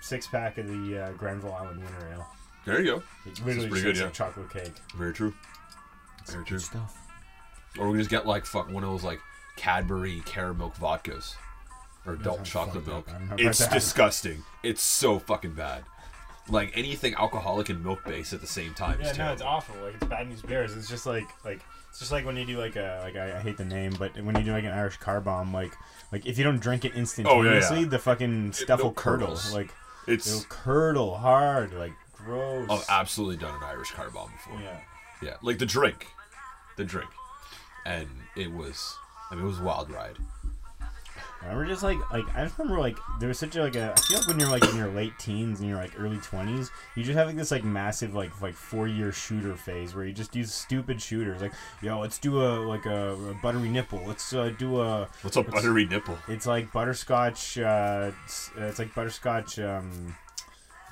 six 0.01 0.27
pack 0.27 0.57
of 0.57 0.67
the 0.67 0.97
uh, 1.03 1.11
Granville 1.13 1.53
Island 1.53 1.81
Winter 1.81 2.07
Ale. 2.13 2.27
there 2.65 2.79
you 2.81 2.85
go. 2.85 3.03
It 3.25 3.45
literally 3.45 3.69
pretty 3.69 3.83
tastes 3.85 3.99
good, 3.99 4.05
like 4.05 4.13
chocolate 4.13 4.49
cake. 4.51 4.73
Very 4.95 5.13
true. 5.13 5.33
Very 6.27 6.45
true. 6.45 6.59
Stuff. 6.59 6.95
Or 7.77 7.87
we 7.87 7.93
can 7.93 7.99
just 8.01 8.09
get 8.09 8.25
like 8.25 8.45
fuck 8.45 8.69
one 8.71 8.83
of 8.83 8.89
those 8.89 9.03
like 9.03 9.19
Cadbury 9.57 10.21
caramel 10.25 10.71
vodkas 10.79 11.33
or 12.05 12.13
adult 12.13 12.43
chocolate 12.45 12.87
milk. 12.87 13.09
up. 13.09 13.15
I 13.15 13.17
don't 13.19 13.27
know 13.27 13.33
about 13.35 13.45
It's 13.45 13.67
disgusting. 13.67 14.43
It's 14.63 14.81
so 14.81 15.19
fucking 15.19 15.53
bad. 15.53 15.83
Like 16.47 16.71
anything 16.75 17.13
alcoholic 17.15 17.69
and 17.69 17.83
milk 17.83 18.03
based 18.05 18.33
at 18.33 18.41
the 18.41 18.47
same 18.47 18.73
time. 18.73 18.99
Yeah, 19.01 19.11
no, 19.13 19.33
it's 19.33 19.41
awful. 19.41 19.75
Like 19.83 19.95
it's 19.95 20.05
bad 20.05 20.27
news 20.27 20.41
bears. 20.41 20.75
It's 20.75 20.89
just 20.89 21.05
like 21.05 21.27
like 21.45 21.61
it's 21.89 21.99
just 21.99 22.11
like 22.11 22.25
when 22.25 22.37
you 22.37 22.45
do 22.45 22.57
like 22.57 22.75
a 22.75 23.01
like 23.03 23.15
I, 23.15 23.37
I 23.37 23.39
hate 23.41 23.57
the 23.57 23.65
name, 23.65 23.93
but 23.99 24.19
when 24.23 24.35
you 24.35 24.43
do 24.43 24.51
like 24.51 24.63
an 24.63 24.71
Irish 24.71 24.97
car 24.97 25.21
bomb, 25.21 25.53
like 25.53 25.73
like 26.11 26.25
if 26.25 26.37
you 26.37 26.43
don't 26.43 26.59
drink 26.59 26.85
it 26.85 26.93
oh, 26.95 26.99
instantaneously, 26.99 27.83
the 27.85 27.99
fucking 27.99 28.53
stuff 28.53 28.81
will 28.81 28.93
curdle. 28.93 29.27
curdles. 29.27 29.53
Like 29.53 29.73
It's 30.07 30.27
it'll 30.27 30.49
curdle 30.49 31.17
hard. 31.17 31.73
Like 31.73 31.93
gross. 32.13 32.69
I've 32.69 32.85
absolutely 32.89 33.37
done 33.37 33.55
an 33.55 33.63
Irish 33.63 33.91
car 33.91 34.09
bomb 34.09 34.31
before. 34.31 34.59
yeah. 34.61 34.79
Yeah, 35.21 35.35
like 35.41 35.59
the 35.59 35.65
drink, 35.65 36.07
the 36.77 36.85
drink, 36.85 37.09
and 37.85 38.07
it 38.37 38.51
was. 38.51 38.95
I 39.29 39.35
mean, 39.35 39.43
it 39.43 39.47
was 39.47 39.59
a 39.59 39.63
wild 39.63 39.91
ride. 39.91 40.15
I 41.41 41.45
remember 41.45 41.65
just 41.67 41.83
like 41.83 41.97
like 42.11 42.25
I 42.35 42.43
just 42.43 42.57
remember 42.59 42.79
like 42.81 42.97
there 43.19 43.29
was 43.29 43.39
such 43.39 43.55
a 43.55 43.61
like 43.61 43.75
a 43.75 43.93
I 43.95 44.01
feel 44.01 44.17
like 44.19 44.27
when 44.27 44.39
you're 44.39 44.49
like 44.49 44.63
in 44.69 44.75
your 44.75 44.89
late 44.89 45.13
teens 45.19 45.59
and 45.61 45.69
you're 45.69 45.77
like 45.77 45.93
early 45.97 46.17
twenties, 46.17 46.69
you 46.95 47.03
just 47.03 47.17
have 47.17 47.27
like 47.27 47.37
this 47.37 47.49
like 47.51 47.63
massive 47.63 48.13
like 48.13 48.41
like 48.41 48.53
four 48.55 48.87
year 48.89 49.11
shooter 49.13 49.55
phase 49.55 49.95
where 49.95 50.03
you 50.05 50.11
just 50.11 50.35
use 50.35 50.53
stupid 50.53 51.01
shooters 51.01 51.41
like 51.41 51.53
yo 51.81 51.97
let's 51.99 52.17
do 52.19 52.41
a 52.43 52.59
like 52.59 52.85
a, 52.85 53.13
a 53.13 53.33
buttery 53.41 53.69
nipple 53.69 54.01
let's 54.05 54.33
uh, 54.33 54.51
do 54.57 54.81
a 54.81 55.07
What's 55.21 55.37
a 55.37 55.43
buttery 55.43 55.85
nipple? 55.85 56.17
It's 56.27 56.45
like 56.45 56.73
butterscotch. 56.73 57.57
Uh, 57.57 58.11
it's, 58.25 58.51
it's 58.57 58.79
like 58.79 58.93
butterscotch. 58.93 59.59
Um, 59.59 60.15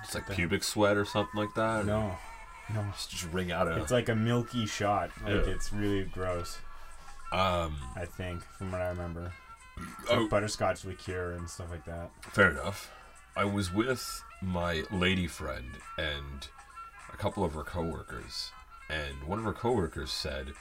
It's 0.04 0.16
like 0.16 0.27
pubic 0.30 0.63
sweat 0.63 0.96
or 0.96 1.04
something 1.06 1.39
like 1.39 1.54
that. 1.56 1.86
no, 1.86 2.16
No. 2.74 2.86
just, 2.94 3.10
just 3.12 3.34
wring 3.34 3.51
out 3.51 3.68
a. 3.68 3.82
It's 3.82 3.92
like 3.92 4.08
a 4.08 4.16
milky 4.16 4.66
shot. 4.66 5.10
Like 5.25 5.34
Yeah. 5.46 5.51
it's 5.54 5.74
really 5.74 6.04
gross. 6.06 6.58
um, 7.34 7.75
I 7.98 8.06
think, 8.06 8.42
from 8.58 8.72
what 8.72 8.80
I 8.80 8.88
remember, 8.89 9.34
It's 10.01 10.12
oh, 10.12 10.27
butterscotch 10.27 10.86
liqueur 10.86 11.34
and 11.34 11.50
stuff 11.50 11.72
like 11.72 11.86
that. 11.86 12.12
fair 12.31 12.51
enough. 12.51 12.91
I 13.36 13.46
was 13.46 13.72
with 13.72 14.24
my 14.41 14.84
lady 14.91 15.27
friend 15.27 15.72
and 15.98 16.48
a 17.13 17.17
couple 17.17 17.43
of 17.43 17.53
her 17.53 17.63
coworkers, 17.63 18.51
and 18.89 19.24
one 19.25 19.39
of 19.39 19.46
her 19.46 19.53
coworkers 19.53 20.12
said 20.12 20.53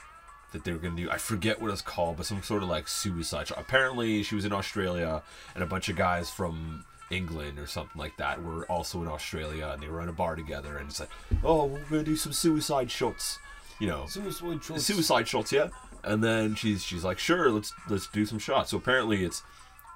that 0.52 0.64
they 0.64 0.72
were 0.72 0.78
going 0.78 0.96
to 0.96 1.02
do 1.04 1.10
I 1.10 1.18
forget 1.18 1.60
what 1.60 1.70
it's 1.70 1.82
called, 1.82 2.16
but 2.18 2.26
some 2.26 2.42
sort 2.42 2.62
of 2.62 2.68
like 2.68 2.88
suicide. 2.88 3.48
shot. 3.48 3.58
Apparently, 3.58 4.22
she 4.22 4.34
was 4.34 4.44
in 4.44 4.52
Australia, 4.52 5.22
and 5.54 5.62
a 5.62 5.66
bunch 5.66 5.88
of 5.88 5.96
guys 5.96 6.30
from 6.30 6.84
England 7.10 7.58
or 7.58 7.66
something 7.66 7.98
like 7.98 8.16
that 8.16 8.42
were 8.42 8.64
also 8.66 9.02
in 9.02 9.08
Australia, 9.08 9.70
and 9.72 9.82
they 9.82 9.88
were 9.88 10.02
in 10.02 10.08
a 10.08 10.12
bar 10.12 10.36
together, 10.36 10.76
and 10.76 10.88
it's 10.88 11.00
like, 11.00 11.10
oh, 11.44 11.64
we're 11.66 11.78
going 11.80 12.04
to 12.04 12.10
do 12.10 12.16
some 12.16 12.32
suicide 12.32 12.90
shots, 12.90 13.38
you 13.78 13.86
know, 13.86 14.06
Suicide 14.06 14.62
shots. 14.64 14.84
suicide 14.84 15.28
shots, 15.28 15.52
yeah. 15.52 15.68
And 16.04 16.22
then 16.22 16.54
she's 16.54 16.82
she's 16.84 17.04
like, 17.04 17.18
sure, 17.18 17.50
let's 17.50 17.72
let's 17.88 18.06
do 18.08 18.24
some 18.24 18.38
shots. 18.38 18.70
So 18.70 18.76
apparently, 18.76 19.24
it's 19.24 19.42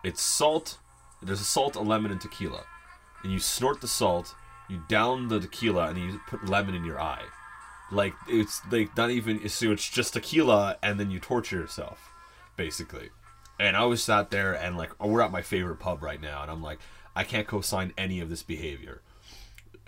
it's 0.03 0.23
salt. 0.23 0.79
There's 1.23 1.41
a 1.41 1.45
salt, 1.45 1.77
a 1.77 1.81
lemon, 1.81 2.11
and 2.11 2.21
tequila, 2.21 2.65
and 3.23 3.33
you 3.33 3.39
snort 3.39 3.81
the 3.81 3.89
salt, 3.89 4.35
you 4.69 4.83
down 4.89 5.29
the 5.29 5.39
tequila, 5.41 5.89
and 5.89 5.99
you 5.99 6.21
put 6.29 6.49
lemon 6.49 6.75
in 6.75 6.85
your 6.85 7.01
eye. 7.01 7.23
Like 7.93 8.15
it's 8.29 8.61
like 8.71 8.97
not 8.97 9.11
even 9.11 9.49
so 9.49 9.73
it's 9.73 9.89
just 9.89 10.15
tequila, 10.15 10.79
and 10.83 10.99
then 10.99 11.11
you 11.11 11.19
torture 11.19 11.57
yourself, 11.57 12.13
basically. 12.57 13.11
And 13.59 13.77
I 13.77 13.85
was 13.85 14.03
sat 14.03 14.31
there 14.31 14.55
and 14.55 14.77
like 14.77 14.91
oh, 15.01 15.09
we're 15.09 15.23
at 15.23 15.31
my 15.33 15.43
favorite 15.43 15.81
pub 15.81 16.03
right 16.03 16.21
now, 16.21 16.43
and 16.43 16.51
I'm 16.51 16.63
like, 16.63 16.79
I 17.15 17.25
can't 17.25 17.47
co-sign 17.47 17.93
any 17.99 18.21
of 18.21 18.31
this 18.31 18.43
behavior. 18.43 19.03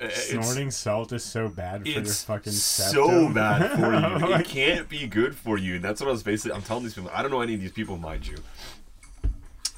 Uh, 0.00 0.06
It's- 0.06 0.28
Snorting 0.30 0.70
salt 0.70 1.12
is 1.12 1.24
so 1.24 1.48
bad 1.48 1.82
for 1.82 1.88
your 1.88 2.04
fucking 2.04 2.52
it's 2.52 2.62
so 2.62 3.28
bad 3.32 3.72
for 3.78 3.94
you. 4.26 4.34
It 4.42 4.46
can't 4.46 4.88
be 4.88 5.06
good 5.06 5.34
for 5.36 5.58
you, 5.58 5.76
and 5.76 5.84
that's 5.84 6.00
what 6.00 6.08
I 6.08 6.12
was 6.12 6.22
basically. 6.22 6.56
I'm 6.56 6.62
telling 6.62 6.82
these 6.84 6.94
people. 6.94 7.10
I 7.14 7.22
don't 7.22 7.30
know 7.30 7.40
any 7.40 7.54
of 7.54 7.60
these 7.60 7.72
people, 7.72 7.96
mind 7.98 8.26
you. 8.26 8.36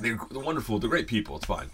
They're, 0.01 0.19
they're 0.31 0.43
wonderful. 0.43 0.79
They're 0.79 0.91
great 0.91 1.07
people. 1.07 1.37
It's 1.37 1.45
fine, 1.45 1.69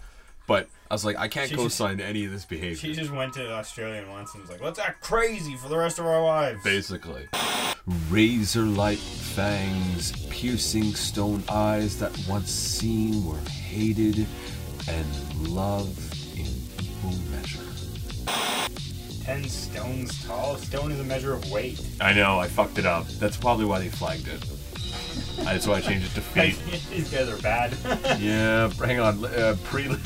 but 0.47 0.67
I 0.89 0.93
was 0.93 1.03
like, 1.05 1.17
I 1.17 1.27
can't 1.27 1.51
co-sign 1.51 1.99
any 2.01 2.25
of 2.25 2.31
this 2.31 2.45
behavior. 2.45 2.75
She 2.75 2.93
just 2.93 3.11
went 3.11 3.33
to 3.35 3.51
Australia 3.53 4.05
once 4.09 4.33
and 4.33 4.41
was 4.43 4.51
like, 4.51 4.61
let's 4.61 4.79
act 4.79 5.01
crazy 5.01 5.55
for 5.55 5.69
the 5.69 5.77
rest 5.77 5.97
of 5.99 6.05
our 6.05 6.21
lives. 6.21 6.63
Basically, 6.63 7.27
razor-like 8.09 8.97
fangs, 8.99 10.11
piercing 10.27 10.93
stone 10.95 11.43
eyes 11.49 11.97
that 11.99 12.11
once 12.29 12.51
seen 12.51 13.25
were 13.25 13.39
hated, 13.49 14.27
and 14.87 15.47
love 15.47 15.87
in 16.37 16.47
equal 16.83 17.17
measure. 17.31 17.59
Ten 19.23 19.43
stones 19.47 20.25
tall. 20.25 20.55
Stone 20.57 20.91
is 20.91 20.99
a 20.99 21.03
measure 21.03 21.33
of 21.33 21.49
weight. 21.51 21.79
I 21.99 22.13
know. 22.13 22.39
I 22.39 22.47
fucked 22.47 22.77
it 22.79 22.85
up. 22.85 23.07
That's 23.07 23.37
probably 23.37 23.65
why 23.65 23.79
they 23.79 23.89
flagged 23.89 24.27
it. 24.27 24.43
That's 25.43 25.67
why 25.67 25.75
I 25.75 25.81
changed 25.81 26.07
it 26.07 26.15
to 26.15 26.21
feet. 26.21 26.59
These 26.89 27.11
guys 27.11 27.29
are 27.29 27.41
bad. 27.41 27.73
Yeah, 28.19 28.69
hang 28.69 28.99
on. 28.99 29.23
Uh, 29.25 29.55
prelude. 29.63 30.05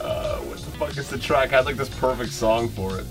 uh, 0.00 0.38
what 0.38 0.58
the 0.58 0.70
fuck 0.78 0.96
is 0.96 1.08
the 1.08 1.18
track? 1.18 1.52
I 1.52 1.56
had 1.56 1.66
like 1.66 1.76
this 1.76 1.88
perfect 1.88 2.32
song 2.32 2.68
for 2.68 2.98
it. 2.98 3.06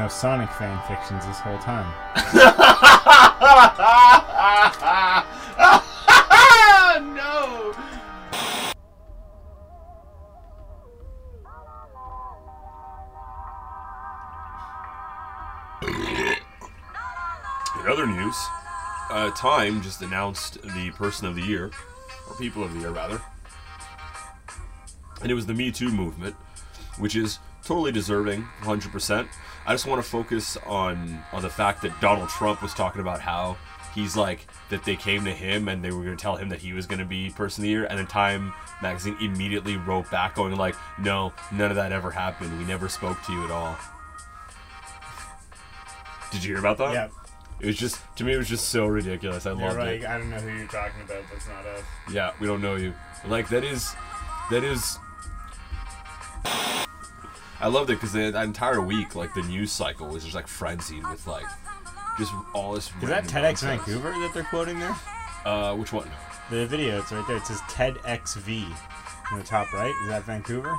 Those 0.00 0.14
Sonic 0.14 0.50
fan 0.52 0.80
fictions 0.88 1.26
this 1.26 1.40
whole 1.40 1.58
time. 1.58 1.92
no. 7.14 7.74
In 17.80 17.88
other 17.88 18.06
news, 18.06 18.36
uh, 19.10 19.30
Time 19.32 19.82
just 19.82 20.00
announced 20.02 20.62
the 20.62 20.90
Person 20.92 21.26
of 21.26 21.34
the 21.34 21.42
Year, 21.42 21.70
or 22.28 22.36
People 22.36 22.64
of 22.64 22.72
the 22.72 22.80
Year 22.80 22.90
rather, 22.90 23.20
and 25.20 25.30
it 25.30 25.34
was 25.34 25.46
the 25.46 25.54
Me 25.54 25.70
Too 25.70 25.90
movement, 25.90 26.34
which 26.98 27.16
is 27.16 27.38
totally 27.70 27.92
deserving, 27.92 28.42
100%. 28.62 29.28
I 29.64 29.72
just 29.72 29.86
want 29.86 30.02
to 30.02 30.10
focus 30.10 30.56
on 30.66 31.22
on 31.32 31.42
the 31.42 31.48
fact 31.48 31.82
that 31.82 32.00
Donald 32.00 32.28
Trump 32.28 32.62
was 32.62 32.74
talking 32.74 33.00
about 33.00 33.20
how 33.20 33.56
he's 33.94 34.16
like 34.16 34.48
that 34.70 34.84
they 34.84 34.96
came 34.96 35.24
to 35.24 35.30
him 35.30 35.68
and 35.68 35.84
they 35.84 35.92
were 35.92 36.02
going 36.02 36.16
to 36.16 36.20
tell 36.20 36.34
him 36.34 36.48
that 36.48 36.58
he 36.58 36.72
was 36.72 36.88
going 36.88 36.98
to 36.98 37.04
be 37.04 37.30
Person 37.30 37.62
of 37.62 37.66
the 37.66 37.68
Year, 37.68 37.84
and 37.84 37.96
then 37.96 38.08
Time 38.08 38.52
magazine 38.82 39.16
immediately 39.20 39.76
wrote 39.76 40.10
back 40.10 40.34
going 40.34 40.56
like, 40.56 40.74
"No, 40.98 41.32
none 41.52 41.70
of 41.70 41.76
that 41.76 41.92
ever 41.92 42.10
happened. 42.10 42.58
We 42.58 42.64
never 42.64 42.88
spoke 42.88 43.22
to 43.26 43.32
you 43.32 43.44
at 43.44 43.52
all." 43.52 43.76
Did 46.32 46.42
you 46.42 46.50
hear 46.50 46.58
about 46.58 46.78
that? 46.78 46.92
Yeah, 46.92 47.08
It 47.60 47.66
was 47.66 47.76
just 47.76 48.02
to 48.16 48.24
me, 48.24 48.32
it 48.32 48.38
was 48.38 48.48
just 48.48 48.70
so 48.70 48.86
ridiculous. 48.86 49.46
I 49.46 49.52
you're 49.52 49.60
loved 49.60 49.78
like, 49.78 50.00
it. 50.00 50.06
I 50.06 50.18
don't 50.18 50.30
know 50.30 50.40
who 50.40 50.58
you're 50.58 50.66
talking 50.66 51.02
about. 51.04 51.22
That's 51.32 51.46
not 51.46 51.64
us. 51.66 51.84
Yeah, 52.12 52.32
we 52.40 52.48
don't 52.48 52.62
know 52.62 52.74
you. 52.74 52.94
Like 53.28 53.48
that 53.50 53.62
is, 53.62 53.94
that 54.50 54.64
is. 54.64 54.98
I 57.60 57.68
loved 57.68 57.90
it 57.90 57.94
because 57.94 58.12
the 58.12 58.40
entire 58.40 58.80
week, 58.80 59.14
like 59.14 59.34
the 59.34 59.42
news 59.42 59.70
cycle 59.72 60.08
was 60.08 60.22
just 60.24 60.34
like 60.34 60.46
frenzied 60.46 61.06
with 61.06 61.26
like, 61.26 61.44
just 62.18 62.32
all 62.54 62.72
this. 62.72 62.90
Is 63.02 63.08
that 63.08 63.24
TEDx 63.24 63.32
nonsense. 63.62 63.62
Vancouver 63.84 64.10
that 64.10 64.30
they're 64.34 64.44
quoting 64.44 64.78
there? 64.78 64.96
Uh, 65.44 65.74
which 65.76 65.92
one? 65.92 66.08
The 66.50 66.66
video, 66.66 66.98
it's 66.98 67.12
right 67.12 67.26
there. 67.28 67.36
It 67.36 67.46
says 67.46 67.60
TEDxV 67.62 68.64
in 69.32 69.38
the 69.38 69.44
top 69.44 69.72
right. 69.72 69.94
Is 70.02 70.08
that 70.08 70.24
Vancouver? 70.24 70.76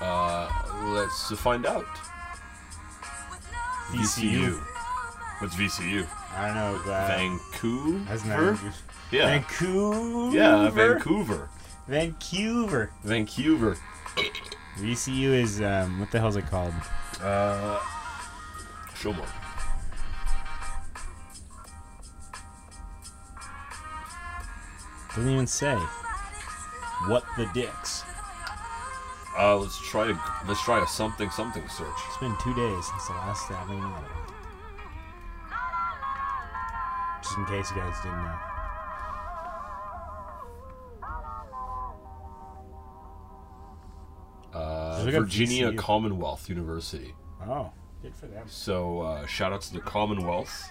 Uh, 0.00 0.48
let's 0.94 1.30
find 1.40 1.66
out. 1.66 1.86
VCU. 3.90 4.58
What's 5.40 5.56
VCU? 5.56 6.06
I 6.36 6.46
don't 6.46 6.56
know. 6.56 6.92
Uh, 6.92 7.06
Vancouver. 7.08 7.98
Hasn't 8.04 8.74
Yeah. 9.10 9.26
Vancouver? 9.26 10.36
yeah, 10.36 10.70
Vancouver. 10.70 11.48
Vancouver. 11.86 12.90
Vancouver. 13.04 13.78
VCU 14.76 15.32
is 15.32 15.60
um, 15.60 16.00
what 16.00 16.10
the 16.10 16.18
hell's 16.18 16.36
it 16.36 16.46
called? 16.46 16.74
Uh, 17.20 17.78
show 18.96 19.12
more. 19.12 19.26
Doesn't 25.14 25.30
even 25.30 25.46
say. 25.46 25.76
What 27.06 27.24
the 27.36 27.46
dicks? 27.54 28.02
Uh, 29.38 29.56
let's 29.58 29.78
try 29.88 30.10
a 30.10 30.46
let's 30.48 30.62
try 30.64 30.82
a 30.82 30.86
something 30.86 31.30
something 31.30 31.68
search. 31.68 31.88
It's 32.08 32.18
been 32.18 32.34
two 32.42 32.54
days 32.54 32.86
since 32.86 33.06
the 33.06 33.14
last 33.14 33.50
Ottawa. 33.50 34.00
Just 37.22 37.38
in 37.38 37.44
case 37.46 37.70
you 37.70 37.76
guys 37.76 37.96
didn't 38.02 38.22
know. 38.22 38.53
Uh, 45.04 45.10
Just 45.10 45.14
look 45.14 45.22
up 45.22 45.22
Virginia 45.22 45.72
VCU. 45.72 45.76
Commonwealth 45.78 46.48
University. 46.48 47.14
Oh, 47.46 47.70
good 48.02 48.14
for 48.14 48.26
them. 48.26 48.44
So 48.46 49.00
uh, 49.00 49.26
shout 49.26 49.52
out 49.52 49.62
to 49.62 49.72
the 49.74 49.80
Commonwealth 49.80 50.70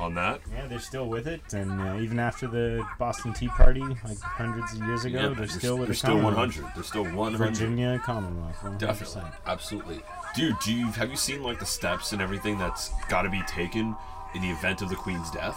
on 0.00 0.14
that. 0.14 0.40
Yeah, 0.52 0.66
they're 0.66 0.78
still 0.80 1.06
with 1.08 1.26
it, 1.28 1.40
and 1.52 1.80
uh, 1.80 1.96
even 2.00 2.18
after 2.18 2.48
the 2.48 2.84
Boston 2.98 3.32
Tea 3.32 3.48
Party, 3.48 3.80
like 3.80 4.18
hundreds 4.20 4.72
of 4.74 4.80
years 4.86 5.04
ago, 5.04 5.20
Yeah, 5.20 5.28
they're 5.36 5.46
still 5.46 5.76
with 5.76 5.86
they're 5.88 5.92
the 5.92 5.98
still 5.98 6.20
100. 6.20 6.64
They're 6.74 6.82
still 6.82 7.04
100. 7.04 7.38
Virginia 7.38 8.00
Commonwealth. 8.04 8.56
100%. 8.56 8.78
Definitely, 8.78 9.30
absolutely, 9.46 10.00
dude. 10.34 10.56
Do 10.64 10.72
you 10.72 10.86
have 10.88 11.10
you 11.10 11.16
seen 11.16 11.42
like 11.42 11.60
the 11.60 11.66
steps 11.66 12.12
and 12.12 12.20
everything 12.20 12.58
that's 12.58 12.90
got 13.08 13.22
to 13.22 13.30
be 13.30 13.42
taken 13.46 13.94
in 14.34 14.42
the 14.42 14.50
event 14.50 14.82
of 14.82 14.88
the 14.88 14.96
Queen's 14.96 15.30
death? 15.30 15.56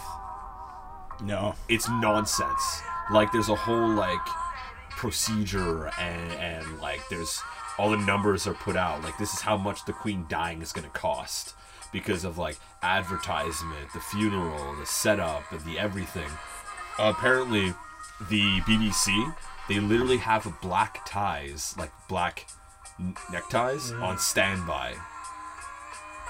No. 1.20 1.54
It's 1.68 1.88
nonsense. 1.88 2.82
Like 3.10 3.32
there's 3.32 3.48
a 3.48 3.56
whole 3.56 3.88
like 3.88 4.20
procedure 4.90 5.90
and 5.98 6.32
and 6.32 6.80
like 6.80 7.00
there's 7.08 7.40
all 7.78 7.90
the 7.90 7.96
numbers 7.96 8.46
are 8.46 8.54
put 8.54 8.76
out. 8.76 9.02
Like 9.02 9.18
this 9.18 9.32
is 9.32 9.40
how 9.40 9.56
much 9.56 9.84
the 9.84 9.92
Queen 9.92 10.26
dying 10.28 10.62
is 10.62 10.72
gonna 10.72 10.88
cost 10.88 11.54
because 11.92 12.24
of 12.24 12.38
like 12.38 12.58
advertisement, 12.82 13.92
the 13.94 14.00
funeral, 14.00 14.76
the 14.76 14.86
setup, 14.86 15.50
and 15.52 15.64
the 15.64 15.78
everything. 15.78 16.30
apparently, 16.98 17.72
the 18.28 18.60
BBC 18.62 19.34
they 19.68 19.80
literally 19.80 20.16
have 20.16 20.50
black 20.62 21.04
ties, 21.06 21.74
like 21.78 21.92
black 22.08 22.46
n- 22.98 23.14
neckties, 23.30 23.92
mm. 23.92 24.02
on 24.02 24.18
standby 24.18 24.94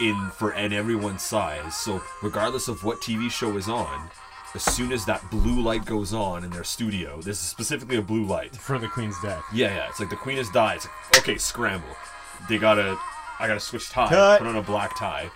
in 0.00 0.31
for 0.35 0.50
and 0.50 0.75
everyone's 0.75 1.23
size. 1.23 1.76
So 1.76 2.02
regardless 2.23 2.69
of 2.69 2.85
what 2.85 3.00
TV 3.00 3.31
show 3.31 3.57
is 3.57 3.69
on, 3.69 4.11
as 4.55 4.62
soon 4.64 4.93
as 4.93 5.05
that 5.07 5.31
blue 5.31 5.61
light 5.61 5.85
goes 5.85 6.12
on 6.14 6.43
in 6.45 6.50
their 6.50 6.64
studio, 6.64 7.19
this 7.19 7.38
is 7.38 7.47
specifically 7.49 7.97
a 7.97 8.02
blue 8.02 8.25
light. 8.25 8.57
For 8.57 8.78
the 8.78 8.88
Queen's 8.88 9.21
death. 9.23 9.43
Yeah, 9.52 9.75
yeah. 9.75 9.88
It's 9.88 10.00
like 10.00 10.11
the 10.11 10.17
queen 10.17 10.38
has 10.38 10.49
died. 10.50 10.76
It's 10.76 10.87
like, 10.87 11.19
okay, 11.23 11.37
scramble. 11.38 11.87
They 12.49 12.59
gotta, 12.59 12.97
I 13.38 13.47
gotta 13.47 13.61
switch 13.61 13.90
ties. 13.90 14.11
Cut. 14.11 14.38
Put 14.38 14.47
on 14.47 14.57
a 14.57 14.62
black 14.62 14.97
tie. 14.99 15.31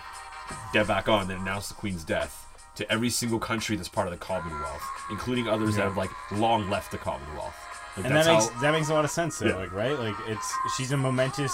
Get 0.73 0.87
back 0.87 1.07
on. 1.07 1.27
Then 1.27 1.37
announce 1.39 1.67
the 1.69 1.75
queen's 1.75 2.03
death. 2.03 2.39
to 2.75 2.91
every 2.91 3.09
single 3.11 3.37
country 3.37 3.75
that's 3.75 3.87
part 3.87 4.07
of 4.07 4.11
the 4.11 4.17
Commonwealth, 4.17 4.81
including 5.11 5.47
others 5.47 5.75
that 5.75 5.83
have 5.83 5.95
like 5.95 6.09
long 6.31 6.67
left 6.71 6.89
the 6.91 6.97
Commonwealth. 6.97 7.55
Like, 7.95 8.07
and 8.07 8.15
that 8.15 8.25
makes 8.25 8.47
how- 8.49 8.61
that 8.61 8.71
makes 8.71 8.89
a 8.89 8.93
lot 8.95 9.05
of 9.05 9.11
sense 9.11 9.37
though 9.37 9.49
Yeah. 9.49 9.55
like 9.57 9.71
right 9.71 9.97
like 9.99 10.15
it's 10.27 10.51
she's 10.75 10.91
a 10.91 10.97
momentous 10.97 11.53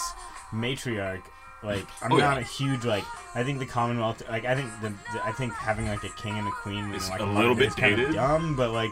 matriarch 0.53 1.21
like 1.63 1.85
oh, 1.85 2.05
i'm 2.05 2.11
Oh, 2.13 2.17
not 2.17 2.35
yeah. 2.35 2.39
a 2.41 2.43
huge 2.43 2.85
like 2.85 3.03
i 3.35 3.43
think 3.43 3.59
the 3.59 3.65
commonwealth 3.65 4.21
like 4.29 4.45
i 4.45 4.55
think 4.55 4.69
the, 4.81 4.89
the 5.13 5.25
i 5.25 5.31
think 5.31 5.53
having 5.53 5.87
like 5.87 6.03
a 6.03 6.09
king 6.09 6.37
and 6.37 6.47
a 6.47 6.51
queen 6.51 6.85
and, 6.85 7.09
like 7.09 7.19
a 7.19 7.25
little 7.25 7.55
bit 7.55 7.67
is 7.69 7.75
kind 7.75 7.99
of 7.99 8.13
dumb 8.13 8.55
but 8.55 8.71
like 8.71 8.91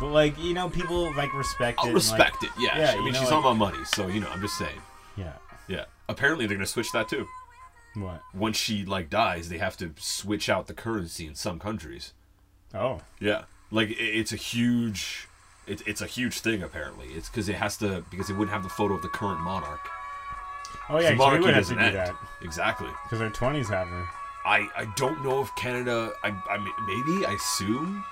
but 0.00 0.08
like 0.08 0.36
you 0.38 0.52
know 0.54 0.68
people 0.68 1.14
like 1.14 1.32
respect 1.34 1.78
it 1.78 1.80
I'll 1.80 1.86
and, 1.86 1.94
respect 1.94 2.42
like, 2.42 2.50
it. 2.50 2.60
Yeah, 2.60 2.78
yeah, 2.78 2.90
I 2.90 2.94
you 2.94 3.04
mean 3.04 3.12
know, 3.12 3.20
she's 3.20 3.30
like- 3.30 3.44
on 3.44 3.58
my 3.58 3.70
money, 3.70 3.84
so 3.84 4.08
you 4.08 4.20
know 4.20 4.28
I'm 4.30 4.40
just 4.40 4.58
saying. 4.58 4.80
yeah 5.16 5.34
Yeah. 5.68 5.84
Apparently 6.08 6.46
they're 6.46 6.56
gonna 6.56 6.66
switch 6.66 6.90
that 6.92 7.08
too. 7.08 7.26
what 7.94 8.20
Once 8.34 8.56
she 8.56 8.84
like 8.84 9.08
dies, 9.10 9.48
they 9.48 9.58
have 9.58 9.76
to 9.76 9.92
switch 9.98 10.48
out 10.48 10.66
the 10.66 10.74
currency 10.74 11.26
in 11.26 11.34
some 11.36 11.58
countries. 11.60 12.14
oh 12.74 13.00
Yeah, 13.20 13.42
like 13.70 13.90
i- 13.90 13.94
it's 14.20 14.32
a 14.32 14.36
huge, 14.36 15.28
it's 15.68 15.82
it's 15.86 16.00
a 16.00 16.06
huge 16.06 16.40
thing. 16.40 16.62
Apparently, 16.64 17.08
it's 17.08 17.28
because 17.28 17.48
it 17.48 17.56
has 17.56 17.76
to 17.76 18.04
because 18.10 18.28
it 18.28 18.32
wouldn't 18.32 18.50
have 18.50 18.64
the 18.64 18.70
photo 18.70 18.94
of 18.94 19.02
the 19.02 19.08
current 19.08 19.40
monarch. 19.40 19.88
Oh 20.92 21.00
yeah 21.00 21.10
The 21.14 21.16
we 21.16 21.40
would 21.40 21.54
have 21.54 21.66
to 21.68 21.74
do 21.74 21.80
end. 21.80 21.96
that 21.96 22.14
Exactly. 22.42 22.88
because 23.04 23.20
our 23.20 23.30
20s 23.30 23.68
have 23.68 23.88
her 23.88 24.08
I 24.44 24.68
I 24.76 24.84
don't 24.96 25.22
know 25.24 25.40
if 25.42 25.54
Canada. 25.56 26.12
I 26.24 26.28
I 26.30 26.58
maybe 26.58 27.26
I 27.26 27.32
assume 27.34 28.04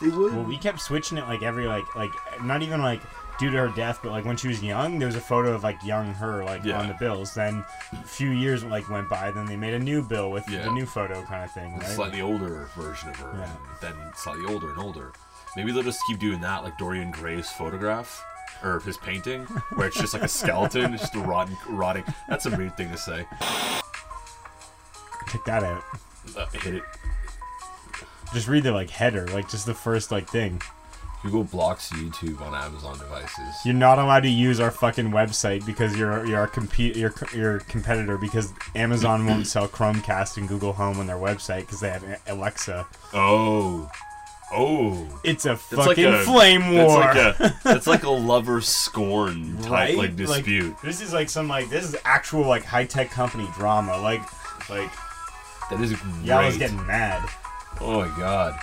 they 0.00 0.08
would. 0.08 0.34
well 0.34 0.44
we 0.44 0.56
kept 0.56 0.80
switching 0.80 1.18
it 1.18 1.24
like 1.24 1.42
every 1.42 1.66
like 1.66 1.94
like 1.96 2.12
not 2.42 2.62
even 2.62 2.80
like 2.80 3.00
due 3.38 3.50
to 3.50 3.56
her 3.58 3.68
death 3.76 4.00
but 4.02 4.10
like 4.10 4.24
when 4.24 4.36
she 4.36 4.48
was 4.48 4.62
young 4.62 4.98
there 4.98 5.06
was 5.06 5.14
a 5.14 5.20
photo 5.20 5.52
of 5.52 5.62
like 5.62 5.78
young 5.84 6.12
her 6.14 6.42
like 6.44 6.64
Yeah. 6.64 6.80
on 6.80 6.88
the 6.88 6.94
bills 6.94 7.34
then 7.34 7.64
a 7.92 8.02
few 8.04 8.30
years 8.30 8.64
like 8.64 8.88
went 8.90 9.08
by 9.08 9.30
then 9.30 9.44
they 9.46 9.56
made 9.56 9.74
a 9.74 9.78
new 9.78 10.02
bill 10.02 10.30
with 10.30 10.44
Yeah. 10.48 10.62
the 10.64 10.72
new 10.72 10.86
photo 10.86 11.22
kind 11.22 11.44
of 11.44 11.50
thing 11.52 11.76
right 11.78 11.86
slightly 11.86 12.20
older 12.22 12.68
version 12.76 13.10
of 13.10 13.16
her, 13.16 13.32
Yeah. 13.38 13.44
and 13.44 13.96
then 13.98 14.12
slightly 14.16 14.46
older 14.52 14.70
and 14.70 14.78
older. 14.80 15.12
Maybe 15.56 15.72
they'll 15.72 15.82
just 15.82 16.00
keep 16.06 16.18
doing 16.18 16.40
that, 16.42 16.62
like 16.62 16.76
Dorian 16.78 17.10
Gray's 17.10 17.48
photograph 17.50 18.22
or 18.62 18.80
his 18.80 18.96
painting, 18.96 19.42
where 19.74 19.88
it's 19.88 19.98
just 19.98 20.14
like 20.14 20.22
a 20.22 20.28
skeleton, 20.28 20.92
just 20.96 21.14
a 21.14 21.20
rotten, 21.20 21.56
rotting. 21.68 22.04
That's 22.28 22.46
a 22.46 22.56
weird 22.56 22.76
thing 22.76 22.90
to 22.90 22.98
say. 22.98 23.26
Check 25.30 25.44
that 25.46 25.62
out. 25.62 25.82
Uh, 26.36 26.46
hit 26.52 26.74
it. 26.76 26.82
Just 28.32 28.48
read 28.48 28.62
the 28.62 28.72
like 28.72 28.90
header, 28.90 29.26
like 29.28 29.48
just 29.48 29.66
the 29.66 29.74
first 29.74 30.10
like 30.10 30.28
thing. 30.28 30.60
Google 31.22 31.44
blocks 31.44 31.90
YouTube 31.90 32.40
on 32.40 32.54
Amazon 32.54 32.96
devices. 32.98 33.56
You're 33.64 33.74
not 33.74 33.98
allowed 33.98 34.20
to 34.20 34.28
use 34.28 34.60
our 34.60 34.70
fucking 34.70 35.10
website 35.10 35.66
because 35.66 35.96
you're 35.96 36.24
you're 36.26 36.38
our 36.38 36.46
compete 36.46 36.96
your 36.96 37.12
your 37.34 37.60
competitor 37.60 38.16
because 38.16 38.52
Amazon 38.76 39.26
won't 39.26 39.46
sell 39.46 39.66
Chromecast 39.66 40.36
and 40.36 40.48
Google 40.48 40.72
Home 40.74 41.00
on 41.00 41.06
their 41.06 41.16
website 41.16 41.60
because 41.60 41.80
they 41.80 41.90
have 41.90 42.04
Alexa. 42.28 42.86
Oh, 43.14 43.90
oh. 44.52 45.06
It's 45.24 45.46
a 45.46 45.52
It's 45.52 45.72
like 45.72 45.88
fucking 45.88 46.04
a 46.06 46.18
flame 46.22 46.74
That's 46.74 46.88
war. 46.88 47.00
like 47.00 47.16
a 47.16 47.60
that's 47.64 47.86
like 47.86 48.02
a 48.04 48.10
lover 48.10 48.60
scorn 48.60 49.56
type 49.62 49.70
right? 49.70 49.96
like 49.96 50.16
dispute. 50.16 50.76
this 50.82 51.00
is 51.00 51.12
like 51.12 51.28
some 51.28 51.48
like 51.48 51.68
this 51.70 51.84
is 51.84 51.96
actual 52.04 52.46
like 52.46 52.64
high 52.64 52.84
tech 52.84 53.10
company 53.10 53.48
drama. 53.56 53.98
Like 53.98 54.22
like 54.70 54.90
that 55.70 55.80
is 55.80 55.92
great. 55.92 56.24
yeah, 56.24 56.38
I 56.38 56.46
was 56.46 56.56
getting 56.56 56.84
mad. 56.86 57.28
Oh 57.80 58.00
my 58.00 58.18
god. 58.18 58.58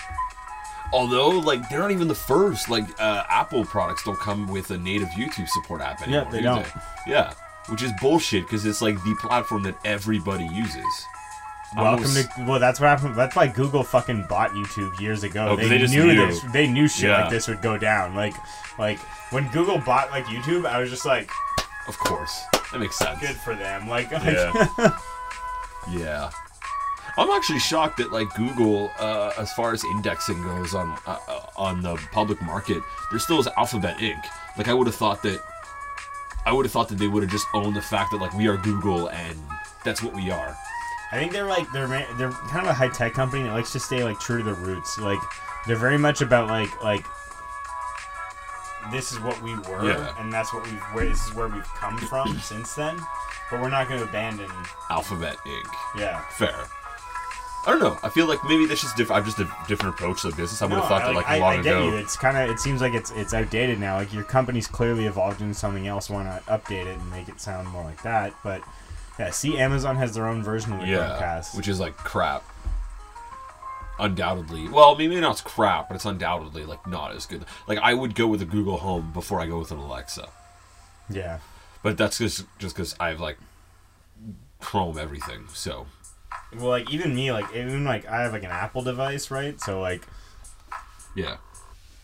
Although, 0.93 1.29
like, 1.29 1.67
they're 1.67 1.79
not 1.79 1.91
even 1.91 2.07
the 2.07 2.15
first. 2.15 2.69
Like, 2.69 2.85
uh, 3.01 3.23
Apple 3.27 3.65
products 3.65 4.03
don't 4.03 4.19
come 4.19 4.47
with 4.47 4.71
a 4.71 4.77
native 4.77 5.09
YouTube 5.09 5.49
support 5.49 5.81
app 5.81 6.01
anymore. 6.01 6.23
Yeah, 6.23 6.31
they 6.31 6.37
do 6.37 6.43
don't. 6.43 6.67
Yeah, 7.07 7.33
which 7.69 7.81
is 7.81 7.91
bullshit 7.99 8.43
because 8.43 8.65
it's 8.65 8.81
like 8.81 8.95
the 9.03 9.15
platform 9.19 9.63
that 9.63 9.77
everybody 9.83 10.45
uses. 10.45 11.05
Welcome 11.75 12.05
to 12.13 12.29
well. 12.47 12.59
That's 12.59 12.79
what 12.79 12.87
happened. 12.87 13.15
That's 13.15 13.35
why 13.35 13.47
Google 13.47 13.83
fucking 13.83 14.25
bought 14.29 14.51
YouTube 14.51 14.97
years 14.99 15.23
ago. 15.23 15.49
Oh, 15.49 15.55
they, 15.55 15.67
they 15.67 15.77
just 15.77 15.93
knew, 15.93 16.05
knew. 16.05 16.27
this. 16.27 16.41
They 16.53 16.67
knew 16.67 16.87
shit 16.87 17.09
Yeah. 17.09 17.21
like 17.23 17.29
this 17.31 17.47
would 17.47 17.61
go 17.61 17.77
down. 17.77 18.15
Like, 18.15 18.33
like 18.79 18.97
when 19.31 19.49
Google 19.51 19.79
bought 19.79 20.09
like 20.11 20.25
YouTube, 20.25 20.65
I 20.65 20.79
was 20.79 20.89
just 20.89 21.05
like, 21.05 21.29
Of 21.87 21.97
course, 21.97 22.43
that 22.71 22.79
makes 22.79 22.97
sense. 22.97 23.19
good 23.19 23.35
for 23.35 23.55
them. 23.55 23.89
Like, 23.89 24.11
like 24.11 24.23
Yeah. 24.23 24.97
yeah. 25.91 26.29
I'm 27.17 27.29
actually 27.31 27.59
shocked 27.59 27.97
that 27.97 28.11
like 28.11 28.33
Google, 28.35 28.91
uh, 28.99 29.31
as 29.37 29.51
far 29.53 29.73
as 29.73 29.83
indexing 29.85 30.41
goes 30.43 30.73
on 30.75 30.97
uh, 31.07 31.17
on 31.57 31.81
the 31.81 31.95
public 32.11 32.41
market, 32.41 32.81
there 33.09 33.19
still 33.19 33.39
is 33.39 33.47
Alphabet 33.57 33.97
Inc. 33.97 34.21
Like 34.57 34.67
I 34.69 34.73
would 34.73 34.87
have 34.87 34.95
thought 34.95 35.21
that, 35.23 35.39
I 36.45 36.53
would 36.53 36.65
have 36.65 36.71
thought 36.71 36.87
that 36.89 36.99
they 36.99 37.07
would 37.07 37.23
have 37.23 37.31
just 37.31 37.47
owned 37.53 37.75
the 37.75 37.81
fact 37.81 38.11
that 38.11 38.17
like 38.21 38.33
we 38.33 38.47
are 38.47 38.57
Google 38.57 39.09
and 39.09 39.37
that's 39.83 40.01
what 40.03 40.13
we 40.13 40.29
are. 40.31 40.55
I 41.11 41.17
think 41.19 41.31
they're 41.31 41.45
like 41.45 41.71
they're 41.71 41.87
they're 42.17 42.31
kind 42.31 42.65
of 42.65 42.67
a 42.71 42.73
high 42.73 42.89
tech 42.89 43.13
company 43.13 43.43
that 43.43 43.53
likes 43.53 43.71
to 43.73 43.79
stay 43.79 44.03
like 44.03 44.19
true 44.19 44.39
to 44.39 44.43
their 44.43 44.53
roots. 44.55 44.97
Like, 44.97 45.19
they're 45.67 45.75
very 45.75 45.97
much 45.97 46.21
about 46.21 46.47
like 46.49 46.83
like. 46.83 47.05
This 48.91 49.11
is 49.11 49.19
what 49.19 49.41
we 49.41 49.55
were, 49.55 49.87
Yeah. 49.87 50.13
and 50.19 50.31
that's 50.31 50.53
what 50.53 50.63
we've. 50.63 50.79
Where, 50.93 51.05
this 51.05 51.25
is 51.25 51.33
where 51.33 51.47
we've 51.47 51.67
come 51.75 51.97
from 51.97 52.37
since 52.39 52.75
then. 52.75 52.99
But 53.49 53.61
we're 53.61 53.69
not 53.69 53.87
going 53.87 53.99
to 53.99 54.07
abandon. 54.07 54.49
Alphabet 54.89 55.37
Inc. 55.45 55.65
Yeah. 55.97 56.21
Fair. 56.29 56.55
I 57.65 57.71
don't 57.71 57.79
know. 57.79 57.97
I 58.03 58.09
feel 58.09 58.27
like 58.27 58.37
maybe 58.47 58.67
that's 58.67 58.81
just 58.81 58.95
different. 58.95 59.19
I've 59.19 59.25
just 59.25 59.39
a 59.39 59.51
different 59.67 59.95
approach 59.95 60.21
to 60.21 60.29
the 60.29 60.35
business. 60.35 60.61
I 60.61 60.65
would 60.65 60.75
have 60.75 60.87
thought 60.87 61.01
I, 61.01 61.07
that 61.07 61.15
like 61.15 61.27
I, 61.27 61.39
long 61.39 61.53
I 61.59 61.61
get 61.63 61.75
ago. 61.75 61.89
you. 61.89 61.95
It's 61.95 62.15
kind 62.15 62.37
of. 62.37 62.49
It 62.51 62.59
seems 62.59 62.79
like 62.79 62.93
it's 62.93 63.09
it's 63.11 63.33
outdated 63.33 63.79
now. 63.79 63.95
Like 63.97 64.13
your 64.13 64.23
company's 64.23 64.67
clearly 64.67 65.05
evolved 65.05 65.41
into 65.41 65.55
something 65.55 65.87
else. 65.87 66.07
Why 66.09 66.23
not 66.23 66.45
update 66.45 66.85
it 66.85 66.97
and 66.99 67.09
make 67.09 67.27
it 67.27 67.41
sound 67.41 67.67
more 67.69 67.83
like 67.83 68.03
that? 68.03 68.35
But 68.43 68.61
yeah, 69.19 69.29
see, 69.31 69.57
Amazon 69.57 69.95
has 69.97 70.13
their 70.13 70.27
own 70.27 70.43
version 70.43 70.73
of 70.73 70.81
the 70.81 70.87
Yeah, 70.87 71.17
Chromecast. 71.19 71.55
which 71.57 71.67
is 71.67 71.79
like 71.79 71.95
crap. 71.97 72.43
Undoubtedly, 73.97 74.67
well, 74.67 74.93
maybe 74.97 75.17
not 75.21 75.31
it's 75.33 75.41
crap, 75.41 75.87
but 75.87 75.95
it's 75.95 76.03
undoubtedly 76.03 76.65
like 76.65 76.85
not 76.85 77.13
as 77.15 77.25
good. 77.25 77.45
Like 77.65 77.79
I 77.79 77.93
would 77.93 78.13
go 78.13 78.27
with 78.27 78.41
a 78.41 78.45
Google 78.45 78.75
Home 78.77 79.11
before 79.13 79.39
I 79.39 79.45
go 79.47 79.59
with 79.59 79.71
an 79.71 79.77
Alexa, 79.77 80.27
yeah. 81.09 81.39
but 81.81 81.97
that's 81.97 82.17
just 82.17 82.43
just 82.59 82.75
because 82.75 82.93
I 82.99 83.07
have 83.07 83.21
like 83.21 83.37
Chrome 84.59 84.97
everything. 84.97 85.45
So 85.53 85.85
Well, 86.53 86.67
like 86.67 86.91
even 86.91 87.15
me, 87.15 87.31
like 87.31 87.45
even 87.55 87.85
like 87.85 88.05
I 88.05 88.23
have 88.23 88.33
like 88.33 88.43
an 88.43 88.51
Apple 88.51 88.81
device, 88.81 89.31
right? 89.31 89.61
So 89.61 89.79
like 89.79 90.01
yeah, 91.15 91.37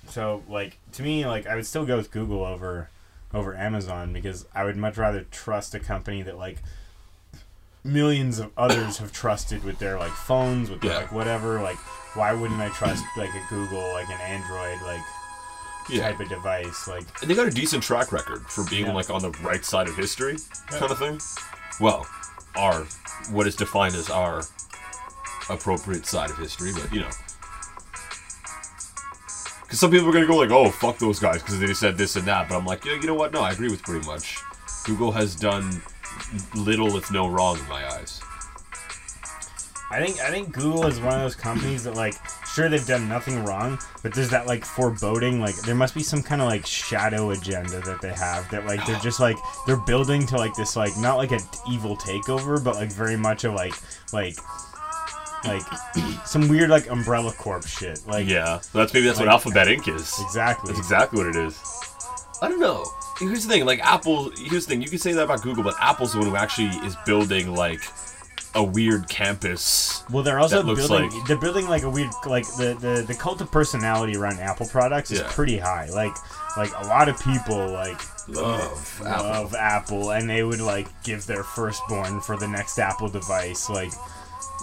so 0.07 0.43
like 0.47 0.77
to 0.93 1.03
me, 1.03 1.25
like 1.25 1.45
I 1.45 1.55
would 1.55 1.65
still 1.65 1.85
go 1.85 1.97
with 1.97 2.09
Google 2.09 2.45
over 2.45 2.89
over 3.33 3.53
Amazon 3.53 4.13
because 4.13 4.45
I 4.55 4.63
would 4.63 4.77
much 4.77 4.97
rather 4.97 5.25
trust 5.29 5.75
a 5.75 5.79
company 5.81 6.21
that 6.21 6.37
like 6.37 6.59
millions 7.83 8.39
of 8.39 8.51
others 8.57 8.97
have 8.97 9.11
trusted 9.11 9.63
with 9.63 9.79
their 9.79 9.97
like 9.97 10.11
phones 10.11 10.69
with 10.69 10.81
their 10.81 10.91
Yeah. 10.91 10.97
like 10.97 11.11
whatever 11.11 11.61
like 11.61 11.77
why 12.15 12.31
wouldn't 12.33 12.59
i 12.61 12.69
trust 12.69 13.03
like 13.17 13.29
a 13.29 13.41
google 13.49 13.81
like 13.93 14.07
an 14.09 14.19
android 14.21 14.79
like 14.83 15.01
yeah. 15.89 16.03
type 16.11 16.19
of 16.19 16.29
device 16.29 16.87
like 16.87 17.05
And 17.21 17.29
they 17.29 17.33
got 17.35 17.47
a 17.47 17.51
decent 17.51 17.81
track 17.83 18.11
record 18.11 18.41
for 18.43 18.63
being 18.69 18.85
Yeah. 18.85 18.93
like 18.93 19.09
on 19.09 19.21
the 19.21 19.31
right 19.43 19.65
side 19.65 19.87
of 19.87 19.95
history, 19.97 20.37
kind 20.67 20.91
of 20.91 20.99
thing. 20.99 21.19
Well, 21.79 22.05
our 22.55 22.83
what 23.31 23.47
is 23.47 23.55
defined 23.55 23.95
as 23.95 24.09
our 24.11 24.43
appropriate 25.49 26.05
side 26.05 26.29
of 26.29 26.37
history, 26.37 26.71
but 26.73 26.93
you 26.93 26.99
know. 27.01 27.09
Because 29.63 29.79
some 29.79 29.89
people 29.91 30.07
are 30.07 30.11
gonna 30.13 30.27
go 30.27 30.35
like, 30.37 30.51
"Oh, 30.51 30.69
fuck 30.69 30.97
those 30.99 31.19
guys," 31.19 31.41
because 31.41 31.59
they 31.59 31.73
said 31.73 31.97
this 31.97 32.15
and 32.15 32.25
that. 32.25 32.47
But 32.49 32.57
I'm 32.57 32.65
like, 32.65 32.85
yeah, 32.85 32.93
you 32.93 33.07
know 33.07 33.13
what? 33.15 33.31
No, 33.33 33.41
I 33.41 33.51
agree 33.51 33.69
with 33.69 33.81
pretty 33.83 34.05
much. 34.05 34.37
Google 34.85 35.11
has 35.13 35.35
done 35.35 35.81
little, 36.55 36.95
if 36.97 37.11
no 37.11 37.27
wrong, 37.27 37.57
in 37.59 37.67
my 37.67 37.85
eyes. 37.93 38.21
i 39.91 40.03
think 40.03 40.19
i 40.21 40.29
think 40.31 40.51
google 40.53 40.85
is 40.87 40.99
one 40.99 41.13
of 41.15 41.21
those 41.21 41.35
companies 41.35 41.83
that 41.83 41.95
like 41.95 42.15
sure 42.47 42.69
they've 42.69 42.87
done 42.87 43.07
nothing 43.09 43.43
wrong 43.43 43.77
but 44.03 44.13
there's 44.13 44.29
that 44.29 44.47
like 44.47 44.63
foreboding 44.63 45.39
like 45.41 45.55
there 45.63 45.75
must 45.75 45.93
be 45.93 46.01
some 46.03 46.21
kind 46.23 46.41
of 46.41 46.47
like 46.47 46.65
shadow 46.65 47.31
agenda 47.31 47.79
that 47.81 47.99
they 48.01 48.13
have 48.13 48.49
that 48.49 48.65
like 48.65 48.85
they're 48.85 48.99
just 49.09 49.19
like 49.19 49.35
they're 49.65 49.75
building 49.85 50.25
to 50.25 50.37
like 50.37 50.53
this 50.55 50.75
like 50.77 50.95
not 50.97 51.17
like 51.17 51.31
an 51.31 51.41
evil 51.69 51.97
takeover 51.97 52.61
but 52.63 52.75
like 52.75 52.91
very 52.91 53.17
much 53.17 53.43
a 53.43 53.51
like 53.51 53.73
like 54.13 54.35
like 55.43 55.63
some 56.25 56.47
weird 56.47 56.69
like 56.69 56.89
umbrella 56.89 57.31
corp 57.33 57.65
shit 57.65 57.99
like 58.07 58.27
Yeah, 58.27 58.59
that's 58.73 58.93
maybe 58.93 59.07
that's 59.07 59.19
what 59.19 59.27
Alphabet 59.27 59.67
Inc. 59.67 59.87
is. 59.93 60.17
exactly 60.21 60.67
That's 60.71 60.79
exactly 60.79 61.17
what 61.19 61.27
it 61.27 61.35
is. 61.35 61.59
I 62.41 62.47
don't 62.47 62.59
know. 62.59 62.85
Here's 63.21 63.45
the 63.45 63.49
thing, 63.53 63.65
like 63.65 63.79
Apple. 63.79 64.31
Here's 64.37 64.65
the 64.65 64.71
thing. 64.71 64.81
You 64.81 64.89
can 64.89 64.99
say 64.99 65.13
that 65.13 65.23
about 65.23 65.41
Google, 65.41 65.63
but 65.63 65.75
Apple's 65.79 66.11
the 66.13 66.19
one 66.19 66.27
who 66.27 66.35
actually 66.35 66.67
is 66.85 66.95
building 67.05 67.53
like 67.53 67.81
a 68.53 68.61
weird 68.63 69.07
campus. 69.07 70.03
Well, 70.09 70.23
they're 70.23 70.39
also 70.39 70.61
building. 70.63 70.87
like- 71.09 71.27
They're 71.27 71.37
building 71.39 71.69
like 71.69 71.83
a 71.83 71.89
weird, 71.89 72.09
like 72.25 72.45
the, 72.57 72.75
the 72.79 73.05
the 73.07 73.13
cult 73.15 73.39
of 73.39 73.49
personality 73.51 74.17
around 74.17 74.39
Apple 74.39 74.67
products 74.67 75.09
is 75.11 75.19
Yeah. 75.21 75.27
pretty 75.31 75.57
high. 75.57 75.87
Like 75.89 76.13
like 76.57 76.71
a 76.77 76.87
lot 76.87 77.07
of 77.07 77.17
people 77.21 77.69
like 77.69 78.01
Love 78.27 79.01
Apple. 79.05 79.25
love 79.25 79.55
Apple, 79.55 80.11
and 80.11 80.29
they 80.29 80.43
would 80.43 80.59
like 80.59 80.87
give 81.03 81.25
their 81.27 81.43
firstborn 81.43 82.19
for 82.21 82.35
the 82.37 82.47
next 82.47 82.77
Apple 82.77 83.07
device. 83.07 83.69
Like 83.69 83.93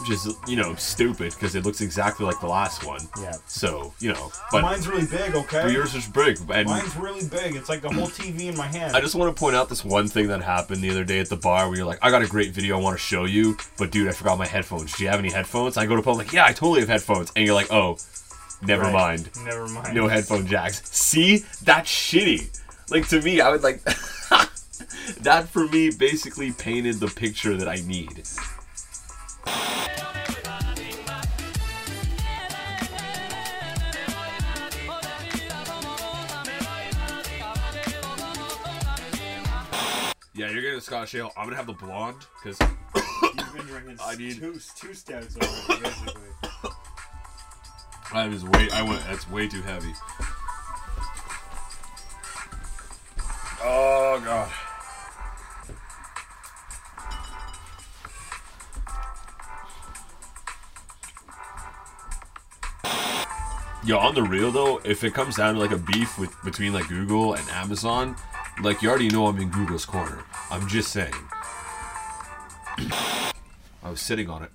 which 0.00 0.10
is 0.10 0.34
you 0.46 0.56
know 0.56 0.74
stupid 0.76 1.32
because 1.34 1.54
it 1.54 1.64
looks 1.64 1.80
exactly 1.80 2.24
like 2.26 2.40
the 2.40 2.46
last 2.46 2.84
one. 2.84 3.00
Yeah. 3.20 3.34
So 3.46 3.92
you 4.00 4.12
know, 4.12 4.30
but 4.52 4.62
Mine's 4.62 4.86
really 4.88 5.06
big, 5.06 5.34
okay? 5.34 5.62
but 5.64 5.72
yours 5.72 5.94
is 5.94 6.06
big. 6.06 6.38
And 6.50 6.68
Mine's 6.68 6.96
really 6.96 7.26
big. 7.28 7.56
It's 7.56 7.68
like 7.68 7.80
the 7.82 7.90
whole 7.90 8.06
TV 8.08 8.42
in 8.46 8.56
my 8.56 8.66
hand. 8.66 8.96
I 8.96 9.00
just 9.00 9.14
want 9.14 9.34
to 9.34 9.38
point 9.38 9.56
out 9.56 9.68
this 9.68 9.84
one 9.84 10.08
thing 10.08 10.28
that 10.28 10.42
happened 10.42 10.82
the 10.82 10.90
other 10.90 11.04
day 11.04 11.18
at 11.20 11.28
the 11.28 11.36
bar 11.36 11.68
where 11.68 11.76
you're 11.76 11.86
like, 11.86 11.98
I 12.02 12.10
got 12.10 12.22
a 12.22 12.26
great 12.26 12.52
video 12.52 12.78
I 12.78 12.80
want 12.82 12.96
to 12.96 13.02
show 13.02 13.24
you, 13.24 13.56
but 13.76 13.90
dude, 13.90 14.08
I 14.08 14.12
forgot 14.12 14.38
my 14.38 14.46
headphones. 14.46 14.96
Do 14.96 15.04
you 15.04 15.10
have 15.10 15.18
any 15.18 15.30
headphones? 15.30 15.76
I 15.76 15.86
go 15.86 15.96
to 15.96 16.02
Paul, 16.02 16.14
I'm 16.14 16.18
like, 16.18 16.32
yeah, 16.32 16.44
I 16.46 16.52
totally 16.52 16.80
have 16.80 16.88
headphones. 16.88 17.32
And 17.36 17.44
you're 17.44 17.54
like, 17.54 17.72
oh, 17.72 17.98
never 18.62 18.82
Right. 18.84 18.92
mind. 18.92 19.30
Never 19.44 19.66
mind. 19.68 19.94
No 19.94 20.08
headphone 20.08 20.46
jacks. 20.46 20.82
See? 20.90 21.44
That's 21.62 21.90
shitty. 21.90 22.48
Like, 22.90 23.08
to 23.08 23.20
me, 23.20 23.40
I 23.40 23.50
would 23.50 23.62
like. 23.62 23.82
that 25.20 25.48
for 25.48 25.66
me 25.68 25.90
basically 25.90 26.52
painted 26.52 26.96
the 27.00 27.08
picture 27.08 27.56
that 27.56 27.68
I 27.68 27.76
need. 27.76 28.22
Yeah, 40.34 40.50
you're 40.50 40.62
getting 40.62 40.78
a 40.78 40.80
Scotch 40.80 41.14
ale. 41.16 41.32
I'm 41.36 41.46
gonna 41.46 41.56
have 41.56 41.66
the 41.66 41.72
blonde 41.72 42.24
because 42.42 42.58
You've 43.34 43.52
been 43.56 43.66
drinking 43.66 43.98
I 44.04 44.14
need- 44.14 44.38
two, 44.38 44.60
two 44.76 44.94
stouts 44.94 45.36
already, 45.36 45.82
basically. 45.82 46.22
I 48.12 48.28
was 48.28 48.44
way. 48.44 48.70
I 48.70 48.82
went. 48.82 49.02
That's 49.04 49.28
way 49.28 49.48
too 49.48 49.62
heavy. 49.62 49.92
Oh 53.60 54.20
god. 54.24 54.50
Yo, 63.88 63.96
on 63.96 64.14
the 64.14 64.22
real 64.22 64.50
though, 64.50 64.82
if 64.84 65.02
it 65.02 65.14
comes 65.14 65.36
down 65.36 65.54
to 65.54 65.60
like 65.60 65.70
a 65.70 65.78
beef 65.78 66.18
with 66.18 66.30
between 66.44 66.74
like 66.74 66.88
Google 66.88 67.32
and 67.32 67.48
Amazon, 67.48 68.16
like 68.62 68.82
you 68.82 68.90
already 68.90 69.08
know 69.08 69.28
I'm 69.28 69.38
in 69.38 69.48
Google's 69.48 69.86
corner. 69.86 70.26
I'm 70.50 70.68
just 70.68 70.92
saying. 70.92 71.14
I 72.76 73.32
was 73.88 74.02
sitting 74.02 74.28
on 74.28 74.42
it. 74.42 74.50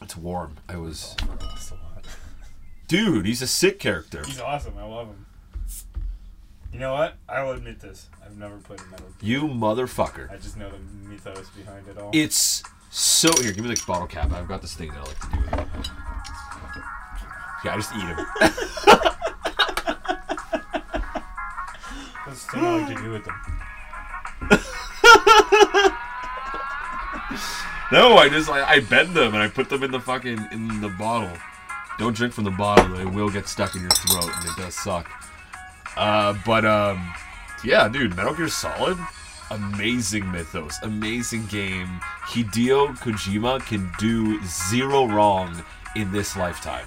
It's 0.00 0.16
warm. 0.16 0.56
I 0.66 0.76
was. 0.76 1.14
Oh, 1.20 1.26
a 1.26 1.76
lot. 1.94 2.06
Dude, 2.88 3.26
he's 3.26 3.42
a 3.42 3.46
sick 3.46 3.78
character. 3.78 4.22
He's 4.24 4.40
awesome. 4.40 4.78
I 4.78 4.84
love 4.84 5.08
him. 5.08 5.26
You 6.72 6.78
know 6.78 6.94
what? 6.94 7.16
I 7.28 7.42
will 7.42 7.52
admit 7.52 7.80
this. 7.80 8.08
I've 8.24 8.38
never 8.38 8.56
played 8.56 8.80
Metal 8.90 9.08
Gear. 9.20 9.30
You 9.30 9.42
motherfucker. 9.42 10.32
I 10.32 10.38
just 10.38 10.56
know 10.56 10.70
the 10.70 10.78
mythos 11.06 11.50
behind 11.50 11.86
it 11.86 11.98
all. 11.98 12.08
It's 12.14 12.62
so 12.88 13.28
here. 13.42 13.52
Give 13.52 13.66
me 13.66 13.74
the 13.74 13.84
bottle 13.86 14.06
cap. 14.06 14.32
I've 14.32 14.48
got 14.48 14.62
this 14.62 14.74
thing 14.74 14.88
that 14.88 15.00
I 15.00 15.02
like 15.02 15.20
to 15.20 15.84
do. 15.84 15.92
With 17.62 17.62
it. 17.62 17.64
Yeah, 17.64 17.74
I 17.74 17.76
just 17.76 17.94
eat 17.94 18.00
him. 18.00 18.16
That's 22.26 22.44
the 22.46 22.58
I 22.58 22.60
like 22.78 22.88
to 22.88 22.94
do 23.02 23.10
with 23.10 23.24
them. 23.24 23.34
no, 27.92 28.16
I 28.16 28.28
just 28.28 28.50
I, 28.50 28.62
I 28.68 28.80
bend 28.80 29.14
them 29.14 29.34
and 29.34 29.42
I 29.42 29.48
put 29.48 29.68
them 29.68 29.82
in 29.82 29.90
the 29.90 30.00
fucking 30.00 30.48
in 30.52 30.80
the 30.80 30.88
bottle. 30.88 31.36
Don't 31.98 32.16
drink 32.16 32.32
from 32.32 32.44
the 32.44 32.50
bottle; 32.50 32.98
it 32.98 33.04
will 33.06 33.28
get 33.30 33.48
stuck 33.48 33.74
in 33.76 33.82
your 33.82 33.90
throat, 33.90 34.30
and 34.34 34.44
it 34.46 34.56
does 34.56 34.74
suck. 34.74 35.10
Uh, 35.96 36.34
but 36.46 36.64
um, 36.64 37.12
yeah, 37.64 37.88
dude, 37.88 38.16
Metal 38.16 38.34
Gear 38.34 38.48
Solid, 38.48 38.96
amazing 39.50 40.30
mythos, 40.32 40.78
amazing 40.82 41.46
game. 41.46 42.00
Hideo 42.26 42.96
Kojima 42.98 43.60
can 43.66 43.92
do 43.98 44.42
zero 44.44 45.06
wrong 45.06 45.62
in 45.94 46.10
this 46.12 46.36
lifetime. 46.36 46.86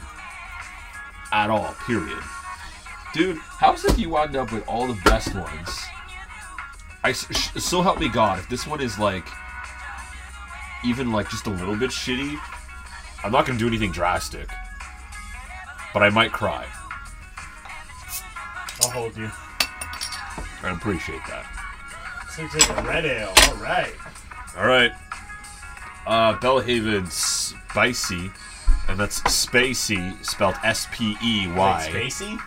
At 1.32 1.50
all, 1.50 1.76
period. 1.86 2.22
Dude, 3.14 3.38
how 3.38 3.74
is 3.74 3.86
it 3.86 3.98
you 3.98 4.10
wind 4.10 4.36
up 4.36 4.52
with 4.52 4.68
all 4.68 4.88
the 4.88 5.00
best 5.04 5.34
ones? 5.34 5.70
I, 7.04 7.12
sh- 7.14 7.52
so 7.58 7.82
help 7.82 8.00
me 8.00 8.10
God, 8.10 8.40
if 8.40 8.50
this 8.50 8.66
one 8.68 8.82
is 8.82 8.98
like 8.98 9.28
even 10.84 11.12
like 11.12 11.30
just 11.30 11.48
a 11.48 11.50
little 11.50 11.76
bit 11.76 11.90
shitty, 11.92 12.38
I'm 13.24 13.32
not 13.32 13.46
gonna 13.46 13.60
do 13.60 13.68
anything 13.68 13.92
drastic. 13.92 14.50
But 15.94 16.04
I 16.04 16.10
might 16.10 16.32
cry. 16.32 16.66
I'll 18.82 18.90
hold 18.90 19.16
you. 19.18 19.32
I 20.64 20.72
appreciate 20.72 21.22
that. 21.28 21.46
So 22.32 22.48
take 22.50 22.70
a 22.70 22.82
red 22.82 23.06
ale. 23.06 23.34
All 23.48 23.56
right. 23.56 23.94
All 24.58 24.68
right. 24.68 24.92
Uh, 26.06 26.38
Belhaven 26.40 27.10
spicy, 27.10 28.30
and 28.88 29.00
that's 29.00 29.22
spacey 29.22 30.24
spelled 30.26 30.56
S 30.64 30.88
P 30.92 31.16
E 31.24 31.48
Like 31.48 31.92
Spacey? 31.92 32.40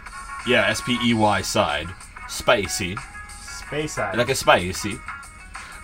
Yeah, 0.46 0.66
S 0.68 0.81
P 0.81 0.98
E 1.05 1.14
Y 1.14 1.40
side. 1.42 1.88
Spicy, 2.29 2.96
Space 3.40 3.94
side. 3.94 4.16
like 4.16 4.29
a 4.29 4.35
spicy. 4.35 4.98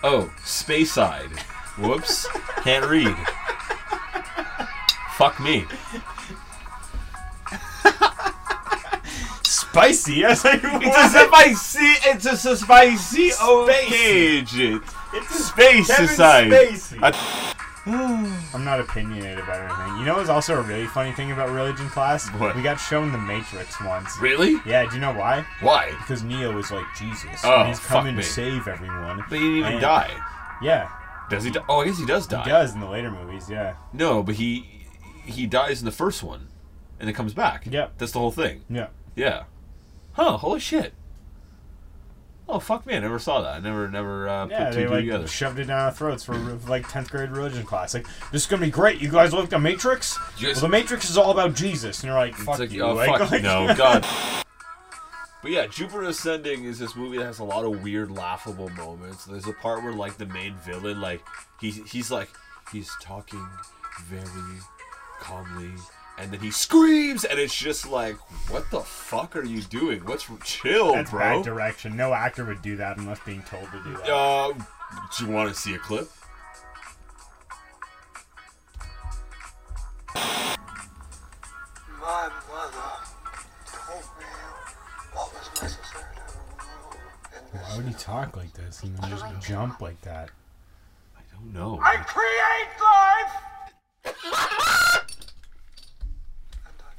Oh, 0.03 0.31
space 0.43 0.91
side. 0.93 1.29
Whoops, 1.77 2.27
can't 2.63 2.85
read. 2.85 3.15
Fuck 5.17 5.39
me. 5.39 5.65
spicy. 9.43 10.13
Yes, 10.15 10.45
I 10.45 10.59
It's 10.61 11.15
a 11.15 11.27
spicy. 11.27 11.79
It's 12.09 12.45
a 12.45 12.55
spicy. 12.57 13.31
Okay, 13.41 14.43
shit. 14.45 14.81
It's 15.13 15.39
a 15.39 15.43
Space 15.43 15.87
Kevin 15.87 16.05
aside. 16.05 16.51
Spacey. 16.51 16.99
I- 17.01 17.54
not 18.65 18.79
opinionated 18.81 19.39
about 19.39 19.61
anything. 19.61 19.99
You 19.99 20.05
know 20.05 20.15
what's 20.15 20.29
also 20.29 20.55
a 20.55 20.61
really 20.61 20.87
funny 20.87 21.13
thing 21.13 21.31
about 21.31 21.49
religion 21.51 21.87
class? 21.89 22.27
What? 22.31 22.55
We 22.55 22.61
got 22.61 22.75
shown 22.77 23.11
the 23.11 23.17
Matrix 23.17 23.79
once. 23.81 24.17
Really? 24.19 24.57
Yeah, 24.65 24.85
do 24.89 24.95
you 24.95 25.01
know 25.01 25.13
why? 25.13 25.45
Why? 25.61 25.91
Because 25.99 26.23
Neo 26.23 26.57
is 26.57 26.71
like 26.71 26.85
Jesus. 26.97 27.41
Oh, 27.43 27.59
and 27.59 27.69
he's 27.69 27.79
coming 27.79 28.15
to 28.17 28.23
save 28.23 28.67
everyone. 28.67 29.23
But 29.29 29.39
he 29.39 29.45
didn't 29.45 29.57
even 29.69 29.81
die. 29.81 30.11
Yeah, 30.61 30.89
Does 31.29 31.43
he? 31.43 31.51
Die? 31.51 31.63
Oh, 31.69 31.79
I 31.81 31.85
guess 31.85 31.97
he 31.97 32.05
does 32.05 32.27
die. 32.27 32.43
he 32.43 32.49
does 32.49 32.73
in 32.73 32.79
the 32.81 32.89
later 32.89 33.11
movies, 33.11 33.49
yeah. 33.49 33.75
No, 33.93 34.21
but 34.23 34.35
he 34.35 34.85
he 35.25 35.45
dies 35.47 35.79
in 35.79 35.85
the 35.85 35.91
first 35.91 36.23
one, 36.23 36.47
and 36.99 37.07
then 37.07 37.15
comes 37.15 37.33
back. 37.33 37.65
Yep. 37.69 37.93
That's 37.97 38.11
the 38.11 38.19
whole 38.19 38.31
thing. 38.31 38.63
Yeah. 38.69 38.87
Yeah. 39.15 39.43
Huh? 40.13 40.37
Holy 40.37 40.59
shit. 40.59 40.93
Oh 42.47 42.59
fuck 42.59 42.85
me! 42.85 42.95
I 42.95 42.99
never 42.99 43.17
saw 43.17 43.41
that. 43.41 43.55
I 43.55 43.59
never 43.59 43.89
never 43.89 44.29
uh, 44.29 44.47
Yeah, 44.47 44.65
put 44.65 44.73
two 44.73 44.79
they 44.79 44.83
two 44.85 44.89
like 44.91 44.99
together. 45.01 45.27
shoved 45.27 45.57
it 45.59 45.65
down 45.65 45.79
our 45.79 45.91
throats 45.91 46.23
for 46.23 46.35
like 46.67 46.87
10th 46.87 47.09
grade 47.09 47.31
religion 47.31 47.63
class. 47.65 47.93
Like, 47.95 48.05
this 48.31 48.43
is 48.43 48.47
gonna 48.47 48.63
be 48.65 48.69
great. 48.71 49.01
You 49.01 49.09
guys 49.09 49.33
look 49.33 49.45
at 49.45 49.49
the 49.49 49.59
Matrix? 49.59 50.17
Well, 50.41 50.53
the 50.53 50.69
Matrix 50.69 51.09
is 51.09 51.17
all 51.17 51.31
about 51.31 51.55
Jesus. 51.55 52.01
And 52.03 52.09
you're 52.09 52.17
like, 52.19 52.35
fuck 52.35 52.49
It's 52.55 52.59
like, 52.59 52.71
you. 52.71 52.83
oh 52.83 52.93
like, 52.93 53.09
fuck 53.19 53.31
like- 53.31 53.41
no, 53.41 53.73
God. 53.77 54.05
But 55.41 55.51
yeah, 55.51 55.67
Jupiter 55.67 56.03
Ascending 56.03 56.65
is 56.65 56.79
this 56.79 56.95
movie 56.95 57.17
that 57.17 57.25
has 57.25 57.39
a 57.39 57.43
lot 57.43 57.65
of 57.65 57.83
weird, 57.83 58.09
laughable 58.11 58.69
moments. 58.69 59.25
There's 59.25 59.47
a 59.47 59.53
part 59.53 59.83
where 59.83 59.93
like 59.93 60.17
the 60.17 60.25
main 60.27 60.55
villain, 60.65 61.01
like 61.01 61.21
he's 61.61 61.77
he's 61.91 62.09
like 62.11 62.29
he's 62.71 62.89
talking 63.01 63.45
very 64.05 64.23
calmly, 65.19 65.71
and 66.17 66.31
then 66.31 66.39
he 66.39 66.51
screams, 66.51 67.25
and 67.25 67.39
it's 67.39 67.55
just 67.55 67.87
like, 67.87 68.15
what 68.49 68.69
the 68.71 68.79
fuck 68.81 69.35
are 69.35 69.43
you 69.43 69.61
doing? 69.61 69.99
What's 70.05 70.27
chill, 70.43 70.93
That's 70.93 71.11
bro? 71.11 71.19
bad 71.19 71.43
direction. 71.45 71.95
No 71.97 72.13
actor 72.13 72.45
would 72.45 72.61
do 72.61 72.77
that 72.77 72.97
unless 72.97 73.19
being 73.25 73.41
told 73.43 73.69
to 73.71 73.83
do 73.83 73.93
that. 73.97 74.09
Uh, 74.09 74.53
do 75.17 75.25
you 75.25 75.31
want 75.31 75.49
to 75.49 75.55
see 75.55 75.73
a 75.75 75.77
clip? 75.79 76.09
My 81.99 82.29
mother 82.49 82.91
told 83.65 84.03
me 84.17 84.25
what 85.13 85.33
was 85.33 85.49
necessary 85.61 86.15
to 86.15 86.21
rule. 86.83 87.61
Why 87.61 87.77
would 87.77 87.87
he 87.87 87.93
talk 87.95 88.37
like 88.37 88.53
this 88.53 88.83
and 88.83 88.97
then 88.97 89.09
just 89.09 89.25
jump 89.41 89.81
like 89.81 89.99
that? 90.01 90.29
I 91.17 91.21
don't 91.33 91.51
know. 91.53 91.79
I 91.83 91.95
create 91.97 92.69
life! 92.79 93.41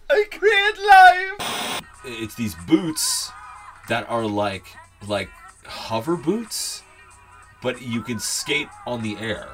I 0.09 0.25
create 0.31 0.79
life. 0.79 1.83
It's 2.07 2.35
these 2.35 2.55
boots 2.67 3.31
that 3.89 4.09
are 4.09 4.25
like 4.25 4.67
like 5.07 5.29
hover 5.65 6.17
boots, 6.17 6.83
but 7.63 7.83
you 7.83 8.03
can 8.03 8.19
skate 8.19 8.69
on 8.87 9.03
the 9.03 9.17
air. 9.19 9.49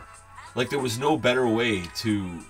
Like 0.54 0.70
there 0.70 0.78
was 0.78 0.98
no 0.98 1.16
better 1.16 1.46
way 1.46 1.82
to 1.96 2.40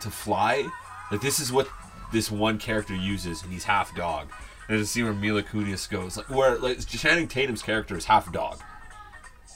to 0.00 0.10
fly. 0.10 0.68
Like 1.10 1.20
this 1.20 1.38
is 1.38 1.52
what 1.52 1.68
this 2.12 2.30
one 2.30 2.58
character 2.58 2.94
uses, 2.94 3.42
and 3.42 3.52
he's 3.52 3.64
half 3.64 3.94
dog. 3.94 4.28
And 4.68 4.76
there's 4.76 4.82
a 4.82 4.86
scene 4.86 5.04
where 5.04 5.14
Mila 5.14 5.42
Kunis 5.42 5.88
goes 5.88 6.16
like 6.16 6.30
where 6.30 6.58
like 6.58 6.84
Channing 6.86 7.28
Tatum's 7.28 7.62
character 7.62 7.96
is 7.96 8.06
half 8.06 8.32
dog 8.32 8.60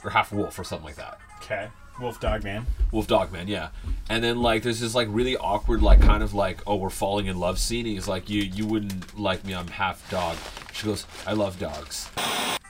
or 0.04 0.10
half 0.10 0.32
wolf 0.32 0.58
or 0.58 0.64
something 0.64 0.86
like 0.86 0.96
that. 0.96 1.18
Okay. 1.42 1.68
Wolf 2.00 2.18
Dog 2.20 2.42
Man. 2.44 2.66
Wolf 2.92 3.06
Dog 3.06 3.32
Man, 3.32 3.46
yeah. 3.48 3.68
And 4.08 4.24
then 4.24 4.40
like 4.42 4.62
there's 4.62 4.80
this 4.80 4.94
like 4.94 5.08
really 5.10 5.36
awkward 5.36 5.82
like 5.82 6.00
kind 6.00 6.22
of 6.22 6.34
like 6.34 6.60
oh 6.66 6.76
we're 6.76 6.90
falling 6.90 7.26
in 7.26 7.38
love 7.38 7.58
scene. 7.58 7.86
He's 7.86 8.08
like 8.08 8.28
you 8.30 8.42
you 8.42 8.66
wouldn't 8.66 9.18
like 9.18 9.44
me. 9.44 9.54
I'm 9.54 9.68
half 9.68 10.08
dog. 10.10 10.36
She 10.72 10.86
goes 10.86 11.06
I 11.26 11.32
love 11.34 11.58
dogs. 11.58 12.08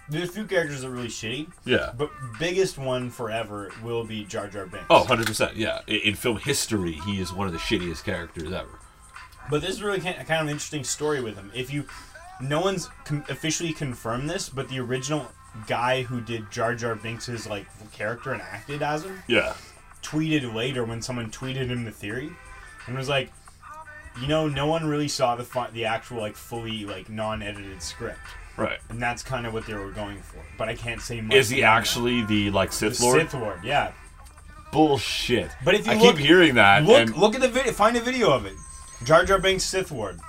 There's 0.08 0.28
a 0.28 0.32
few 0.32 0.44
characters 0.44 0.80
that 0.80 0.88
are 0.88 0.90
really 0.90 1.06
shitty, 1.06 1.46
Yeah. 1.64 1.92
but 1.96 2.10
biggest 2.40 2.76
one 2.76 3.10
forever 3.10 3.70
will 3.84 4.02
be 4.04 4.24
Jar 4.24 4.48
Jar 4.48 4.66
Binks. 4.66 4.86
Oh, 4.90 5.04
100%. 5.08 5.52
Yeah. 5.54 5.82
In, 5.86 5.94
in 6.00 6.14
film 6.16 6.38
history, 6.38 6.94
he 7.06 7.20
is 7.20 7.32
one 7.32 7.46
of 7.46 7.52
the 7.52 7.60
shittiest 7.60 8.02
characters 8.02 8.52
ever. 8.52 8.80
But 9.48 9.60
this 9.60 9.70
is 9.70 9.82
really 9.84 10.00
kind 10.00 10.16
kind 10.16 10.40
of 10.40 10.46
an 10.46 10.48
interesting 10.48 10.82
story 10.82 11.20
with 11.20 11.36
him. 11.36 11.52
If 11.54 11.72
you, 11.72 11.84
no 12.40 12.60
one's 12.60 12.88
com- 13.04 13.24
officially 13.28 13.72
confirmed 13.72 14.28
this, 14.28 14.48
but 14.48 14.68
the 14.68 14.80
original 14.80 15.28
guy 15.66 16.02
who 16.02 16.20
did 16.20 16.50
Jar 16.50 16.74
Jar 16.74 16.94
Binks's 16.94 17.46
like 17.46 17.66
character 17.92 18.32
and 18.32 18.40
acted 18.42 18.82
as 18.82 19.04
him 19.04 19.22
Yeah. 19.26 19.54
tweeted 20.02 20.54
later 20.54 20.84
when 20.84 21.02
someone 21.02 21.30
tweeted 21.30 21.66
him 21.68 21.84
the 21.84 21.90
theory, 21.90 22.30
and 22.86 22.96
was 22.96 23.08
like, 23.08 23.30
you 24.20 24.26
know, 24.26 24.48
no 24.48 24.66
one 24.66 24.86
really 24.88 25.08
saw 25.08 25.36
the 25.36 25.44
fi- 25.44 25.70
the 25.70 25.84
actual 25.84 26.18
like 26.20 26.34
fully 26.36 26.84
like 26.84 27.08
non-edited 27.08 27.82
script, 27.82 28.18
Right. 28.56 28.78
and 28.88 29.00
that's 29.02 29.22
kind 29.22 29.46
of 29.46 29.52
what 29.54 29.66
they 29.66 29.74
were 29.74 29.90
going 29.90 30.20
for. 30.22 30.38
But 30.58 30.68
I 30.68 30.74
can't 30.74 31.00
say 31.00 31.20
much. 31.20 31.34
Is 31.36 31.48
he 31.50 31.56
beyond 31.56 31.72
that. 31.76 31.78
actually 31.80 32.22
the, 32.24 32.50
like, 32.50 32.70
the 32.70 32.76
Sith 32.76 33.00
Lord? 33.00 33.20
Sith 33.20 33.34
Lord? 33.34 33.64
Yeah. 33.64 33.92
Bullshit. 34.72 35.50
But 35.64 35.74
if 35.74 35.86
you 35.86 35.92
I 35.92 35.96
look- 35.96 36.16
keep 36.16 36.26
hearing 36.26 36.54
that. 36.54 36.84
Look, 36.84 36.98
and- 37.08 37.16
look 37.16 37.34
at 37.34 37.40
the 37.40 37.48
video. 37.48 37.72
Find 37.72 37.96
a 37.96 38.00
video 38.00 38.30
of 38.30 38.46
it. 38.46 38.54
Jar 39.04 39.24
Jar 39.24 39.38
Binks 39.38 39.64
Sith 39.64 39.90
Lord. 39.90 40.20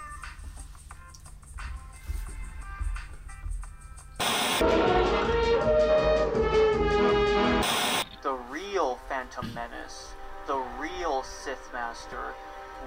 Sith 11.44 11.74
Master, 11.74 12.34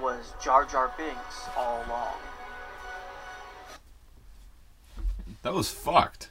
was 0.01 0.33
Jar 0.41 0.63
Jar 0.63 0.93
Binks 0.97 1.49
all 1.57 1.83
along. 1.87 2.15
that 5.41 5.53
was 5.53 5.69
fucked. 5.69 6.29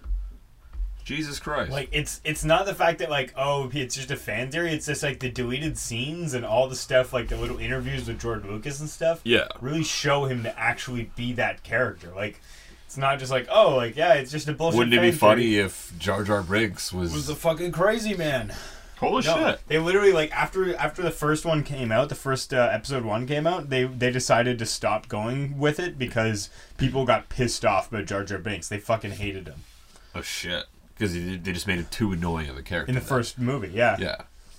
Jesus 1.05 1.39
Christ. 1.39 1.71
Like 1.71 1.91
it's 1.93 2.23
it's 2.25 2.45
not 2.45 2.65
the 2.65 2.75
fact 2.75 3.01
that 3.01 3.11
like 3.11 3.35
oh 3.37 3.71
it's 3.75 3.95
just 3.95 4.11
a 4.11 4.17
fan 4.17 4.51
theory. 4.51 4.73
It's 4.73 4.87
just 4.87 5.03
like 5.03 5.21
the 5.21 5.31
deleted 5.31 5.77
scenes 5.77 6.33
and 6.33 6.47
all 6.47 6.67
the 6.67 6.77
stuff 6.77 7.13
like 7.13 7.29
the 7.29 7.37
little 7.37 7.59
interviews 7.59 8.09
with 8.09 8.21
George 8.21 8.45
Lucas 8.45 8.81
and 8.81 8.89
stuff. 8.89 9.21
yeah. 9.25 9.49
really 9.61 9.85
show 9.85 10.25
him 10.25 10.45
to 10.45 10.59
actually 10.59 11.11
be 11.17 11.35
that 11.35 11.63
character. 11.63 12.11
Like 12.17 12.41
it's 12.87 12.97
not 12.97 13.19
just 13.19 13.31
like 13.31 13.47
oh 13.51 13.77
like 13.77 13.97
yeah 13.97 14.15
it's 14.15 14.31
just 14.31 14.49
a 14.49 14.55
bullshit. 14.55 14.79
Wouldn't 14.79 14.95
it 14.95 15.01
be 15.03 15.11
fan 15.11 15.19
funny 15.19 15.51
theory. 15.51 15.67
if 15.67 15.93
Jar 15.99 16.25
Jar 16.25 16.43
Binks 16.43 16.91
was, 16.91 17.13
was 17.13 17.27
the 17.27 17.37
fucking 17.37 17.73
crazy 17.73 18.15
man? 18.15 18.55
Holy 18.99 19.25
No, 19.25 19.37
shit? 19.37 19.61
they 19.69 19.79
literally 19.79 20.13
like 20.13 20.31
after 20.33 20.75
after 20.77 21.03
the 21.03 21.11
first 21.11 21.45
one 21.45 21.63
came 21.63 21.91
out, 21.93 22.09
the 22.09 22.15
first 22.15 22.53
uh, 22.55 22.69
episode 22.73 23.05
one 23.05 23.27
came 23.27 23.47
out. 23.47 23.71
They 23.71 23.85
they 23.85 24.11
decided 24.11 24.59
to 24.59 24.67
stop 24.67 25.09
going 25.09 25.59
with 25.59 25.79
it 25.81 25.99
because 25.99 26.51
people 26.77 27.05
got 27.05 27.29
pissed 27.29 27.65
off 27.65 27.89
about 27.91 28.07
Jar 28.07 28.25
Jar 28.25 28.39
Binks. 28.39 28.69
They 28.69 28.79
fucking 28.79 29.13
hated 29.13 29.49
him 29.49 29.65
Oh 30.15 30.23
shit! 30.23 30.67
Because 30.97 31.13
they 31.15 31.39
just 31.53 31.67
made 31.67 31.79
him 31.79 31.87
too 31.91 32.13
annoying 32.13 32.49
of 32.49 32.57
a 32.57 32.63
character. 32.63 32.89
in 32.89 32.95
the 32.95 33.01
first 33.01 33.39
movie. 33.39 33.71
Yeah. 33.75 33.97
Yeah. 33.99 34.17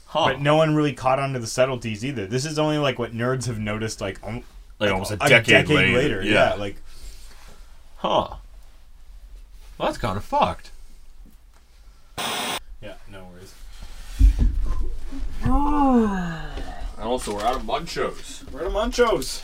Huh. 0.07 0.25
But 0.27 0.41
no 0.41 0.55
one 0.57 0.75
really 0.75 0.93
caught 0.93 1.19
on 1.19 1.33
to 1.33 1.39
the 1.39 1.47
subtleties 1.47 2.03
either. 2.03 2.27
This 2.27 2.45
is 2.45 2.59
only 2.59 2.77
like 2.77 2.99
what 2.99 3.13
nerds 3.13 3.45
have 3.47 3.59
noticed, 3.59 4.01
like, 4.01 4.21
um, 4.23 4.43
like 4.79 4.91
almost 4.91 5.11
a 5.11 5.17
decade, 5.17 5.67
later. 5.69 6.21
Yeah. 6.23 6.55
like 6.55 6.75
Huh. 7.97 8.35
Well, 9.77 9.87
that's 9.89 9.97
kind 9.97 10.17
of 10.17 10.23
fucked. 10.23 10.71
Yeah, 15.45 15.51
no 15.51 16.08
worries. 16.08 16.41
And 16.97 17.03
also, 17.03 17.36
we're 17.36 17.43
out 17.43 17.58
of 17.58 17.63
munchos. 17.63 18.49
We're 18.51 18.62
out 18.62 18.67
of 18.67 18.73
Munchos. 18.73 19.41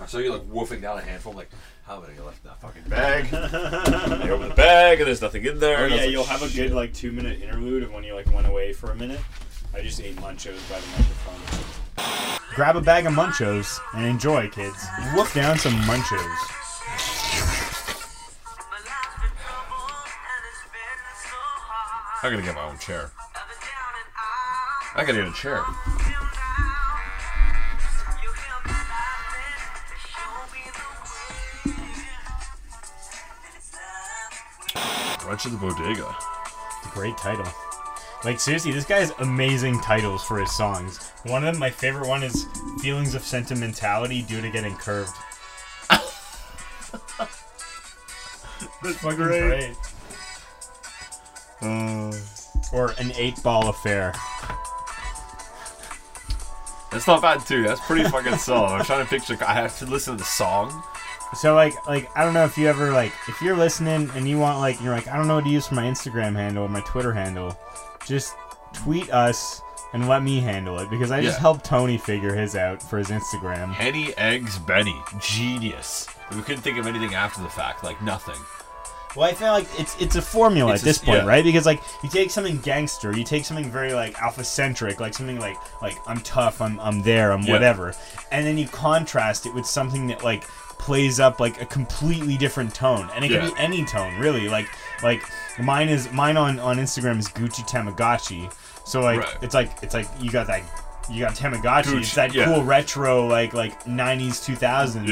I 0.00 0.06
saw 0.06 0.18
you 0.18 0.32
like 0.32 0.42
woofing 0.42 0.82
down 0.82 0.98
a 0.98 1.00
handful. 1.00 1.32
Like, 1.32 1.48
how 1.86 2.00
many 2.00 2.18
left 2.18 2.42
in 2.42 2.50
that 2.50 2.60
fucking 2.60 2.82
bag? 2.88 3.28
I 3.32 4.28
open 4.28 4.48
the 4.48 4.54
bag 4.54 4.98
and 4.98 5.06
there's 5.06 5.22
nothing 5.22 5.44
in 5.44 5.60
there. 5.60 5.78
Oh 5.78 5.84
and 5.84 5.92
I 5.92 5.96
was 5.96 6.00
yeah, 6.00 6.00
like, 6.06 6.10
you'll 6.10 6.24
have 6.24 6.42
a 6.42 6.48
good 6.48 6.72
like 6.72 6.92
two 6.92 7.12
minute 7.12 7.40
interlude 7.42 7.84
of 7.84 7.92
when 7.92 8.02
you 8.02 8.14
like 8.14 8.26
went 8.34 8.46
away 8.46 8.72
for 8.72 8.90
a 8.90 8.94
minute. 8.96 9.20
I 9.72 9.82
just 9.82 10.00
ate 10.00 10.16
Munchos 10.16 10.58
by 10.68 10.80
the 10.80 10.86
microphone. 10.88 12.54
Grab 12.54 12.76
a 12.76 12.80
bag 12.80 13.06
of 13.06 13.12
Munchos 13.12 13.78
and 13.94 14.06
enjoy, 14.06 14.48
kids. 14.48 14.84
Woof 15.14 15.32
down 15.32 15.58
some 15.58 15.74
Munchos. 15.82 16.20
I 22.22 22.30
gotta 22.30 22.42
get 22.42 22.54
my 22.54 22.64
own 22.64 22.78
chair. 22.78 23.10
I 24.96 25.04
gotta 25.04 25.14
get 25.14 25.28
a 25.28 25.32
chair. 25.32 25.64
Brunch 35.18 35.46
of 35.46 35.52
the 35.52 35.58
Bodega. 35.58 36.14
Great 36.92 37.16
title. 37.18 37.46
Like 38.24 38.40
seriously, 38.40 38.72
this 38.72 38.84
guy 38.84 38.98
has 38.98 39.12
amazing 39.18 39.80
titles 39.80 40.24
for 40.24 40.38
his 40.38 40.50
songs. 40.56 41.10
One 41.24 41.44
of 41.44 41.52
them, 41.52 41.58
my 41.60 41.70
favorite 41.70 42.08
one, 42.08 42.22
is 42.22 42.46
"Feelings 42.80 43.14
of 43.14 43.22
Sentimentality 43.22 44.22
Due 44.22 44.40
to 44.40 44.50
Getting 44.50 44.76
Curved." 44.76 45.12
That's 48.82 48.98
Fucking 48.98 49.16
great. 49.16 49.76
Uh, 51.60 52.12
Or 52.72 52.94
"An 52.98 53.12
Eight 53.16 53.42
Ball 53.42 53.68
Affair." 53.68 54.12
That's 56.94 57.06
not 57.06 57.20
bad 57.20 57.40
too. 57.46 57.62
That's 57.64 57.80
pretty 57.82 58.04
fucking 58.08 58.38
solid. 58.38 58.70
I'm 58.78 58.84
trying 58.84 59.04
to 59.04 59.10
picture. 59.10 59.36
I 59.46 59.52
have 59.54 59.78
to 59.80 59.86
listen 59.86 60.14
to 60.14 60.18
the 60.18 60.24
song. 60.24 60.82
So 61.34 61.54
like 61.54 61.74
like 61.86 62.08
I 62.16 62.24
don't 62.24 62.32
know 62.34 62.44
if 62.44 62.56
you 62.56 62.68
ever 62.68 62.92
like 62.92 63.12
if 63.28 63.42
you're 63.42 63.56
listening 63.56 64.10
and 64.14 64.28
you 64.28 64.38
want 64.38 64.58
like 64.60 64.80
you're 64.80 64.94
like 64.94 65.08
I 65.08 65.16
don't 65.16 65.26
know 65.28 65.34
what 65.36 65.44
to 65.44 65.50
use 65.50 65.66
for 65.66 65.74
my 65.74 65.84
Instagram 65.84 66.34
handle 66.36 66.64
or 66.64 66.68
my 66.68 66.80
Twitter 66.82 67.12
handle, 67.12 67.58
just 68.06 68.34
tweet 68.72 69.10
us 69.12 69.60
and 69.92 70.08
let 70.08 70.22
me 70.22 70.40
handle 70.40 70.78
it 70.78 70.90
because 70.90 71.10
I 71.10 71.20
just 71.22 71.36
Yeah. 71.38 71.40
helped 71.42 71.64
Tony 71.64 71.98
figure 71.98 72.34
his 72.34 72.54
out 72.56 72.82
for 72.82 72.98
his 72.98 73.08
Instagram. 73.08 73.72
Henny 73.72 74.12
Eggs 74.16 74.58
Benny. 74.58 74.96
Genius. 75.20 76.08
We 76.34 76.42
couldn't 76.42 76.62
think 76.62 76.78
of 76.78 76.86
anything 76.86 77.14
after 77.14 77.42
the 77.42 77.48
fact. 77.48 77.82
Like 77.84 78.00
nothing. 78.02 78.36
Well, 79.16 79.28
I 79.28 79.32
feel 79.34 79.52
like 79.52 79.66
it's 79.78 80.00
it's 80.00 80.16
a 80.16 80.22
formula 80.22 80.72
It's 80.72 80.82
at 80.82 80.86
a- 80.86 80.88
this 80.88 80.98
point, 80.98 81.18
yeah. 81.22 81.26
right? 81.26 81.44
Because 81.44 81.66
like 81.66 81.80
you 82.02 82.08
take 82.08 82.30
something 82.30 82.58
gangster, 82.58 83.16
you 83.16 83.24
take 83.24 83.44
something 83.44 83.70
very 83.70 83.92
like 83.92 84.20
alpha 84.20 84.42
centric, 84.44 85.00
like 85.00 85.14
something 85.14 85.38
like 85.38 85.56
like 85.82 85.96
I'm 86.06 86.20
tough, 86.20 86.60
I'm 86.60 86.80
I'm 86.80 87.02
there, 87.02 87.32
I'm 87.32 87.42
Yeah. 87.42 87.52
whatever, 87.52 87.94
and 88.32 88.44
then 88.46 88.58
you 88.58 88.66
contrast 88.68 89.46
it 89.46 89.54
with 89.54 89.66
something 89.66 90.08
that 90.08 90.24
like 90.24 90.44
plays 90.78 91.20
up 91.20 91.38
like 91.40 91.62
a 91.62 91.66
completely 91.66 92.36
different 92.36 92.74
tone, 92.74 93.08
and 93.14 93.24
it 93.24 93.28
can 93.28 93.48
be 93.48 93.54
any 93.56 93.84
tone 93.84 94.18
really. 94.18 94.48
Like 94.48 94.66
like 95.02 95.22
mine 95.58 95.88
is 95.88 96.10
mine 96.12 96.36
on 96.36 96.58
on 96.58 96.78
Instagram 96.78 97.18
is 97.18 97.28
Gucci 97.28 97.62
Tamagotchi, 97.68 98.52
so 98.84 99.00
like 99.00 99.20
Right. 99.20 99.36
it's 99.42 99.54
like 99.54 99.70
it's 99.82 99.94
like 99.94 100.08
you 100.20 100.30
got 100.30 100.46
that. 100.48 100.62
You 101.10 101.20
got 101.20 101.34
Tamagotchi. 101.34 101.84
Gucci, 101.84 101.98
it's 102.00 102.14
that 102.14 102.34
yeah. 102.34 102.46
cool 102.46 102.64
retro, 102.64 103.26
like 103.26 103.52
like 103.54 103.84
'90s, 103.84 104.40
2000s. 104.42 105.06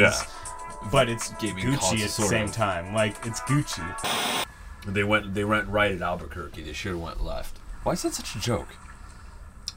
Yeah. 0.83 0.89
But 0.91 1.09
it's 1.09 1.33
Gaming 1.35 1.65
Gucci 1.67 1.95
at 1.95 2.11
the 2.11 2.23
same 2.23 2.45
of. 2.47 2.53
time. 2.53 2.95
Like 2.95 3.17
it's 3.27 3.41
Gucci. 3.41 4.47
They 4.87 5.05
went. 5.05 5.35
They 5.35 5.45
went 5.45 5.69
right 5.69 5.93
at 5.93 6.03
Albuquerque. 6.03 6.63
They 6.63 6.73
should 6.73 6.93
have 6.93 7.01
went 7.01 7.23
left. 7.25 7.59
Why 7.85 7.93
is 7.93 8.03
that 8.03 8.15
such 8.15 8.35
a 8.35 8.41
joke? 8.41 8.69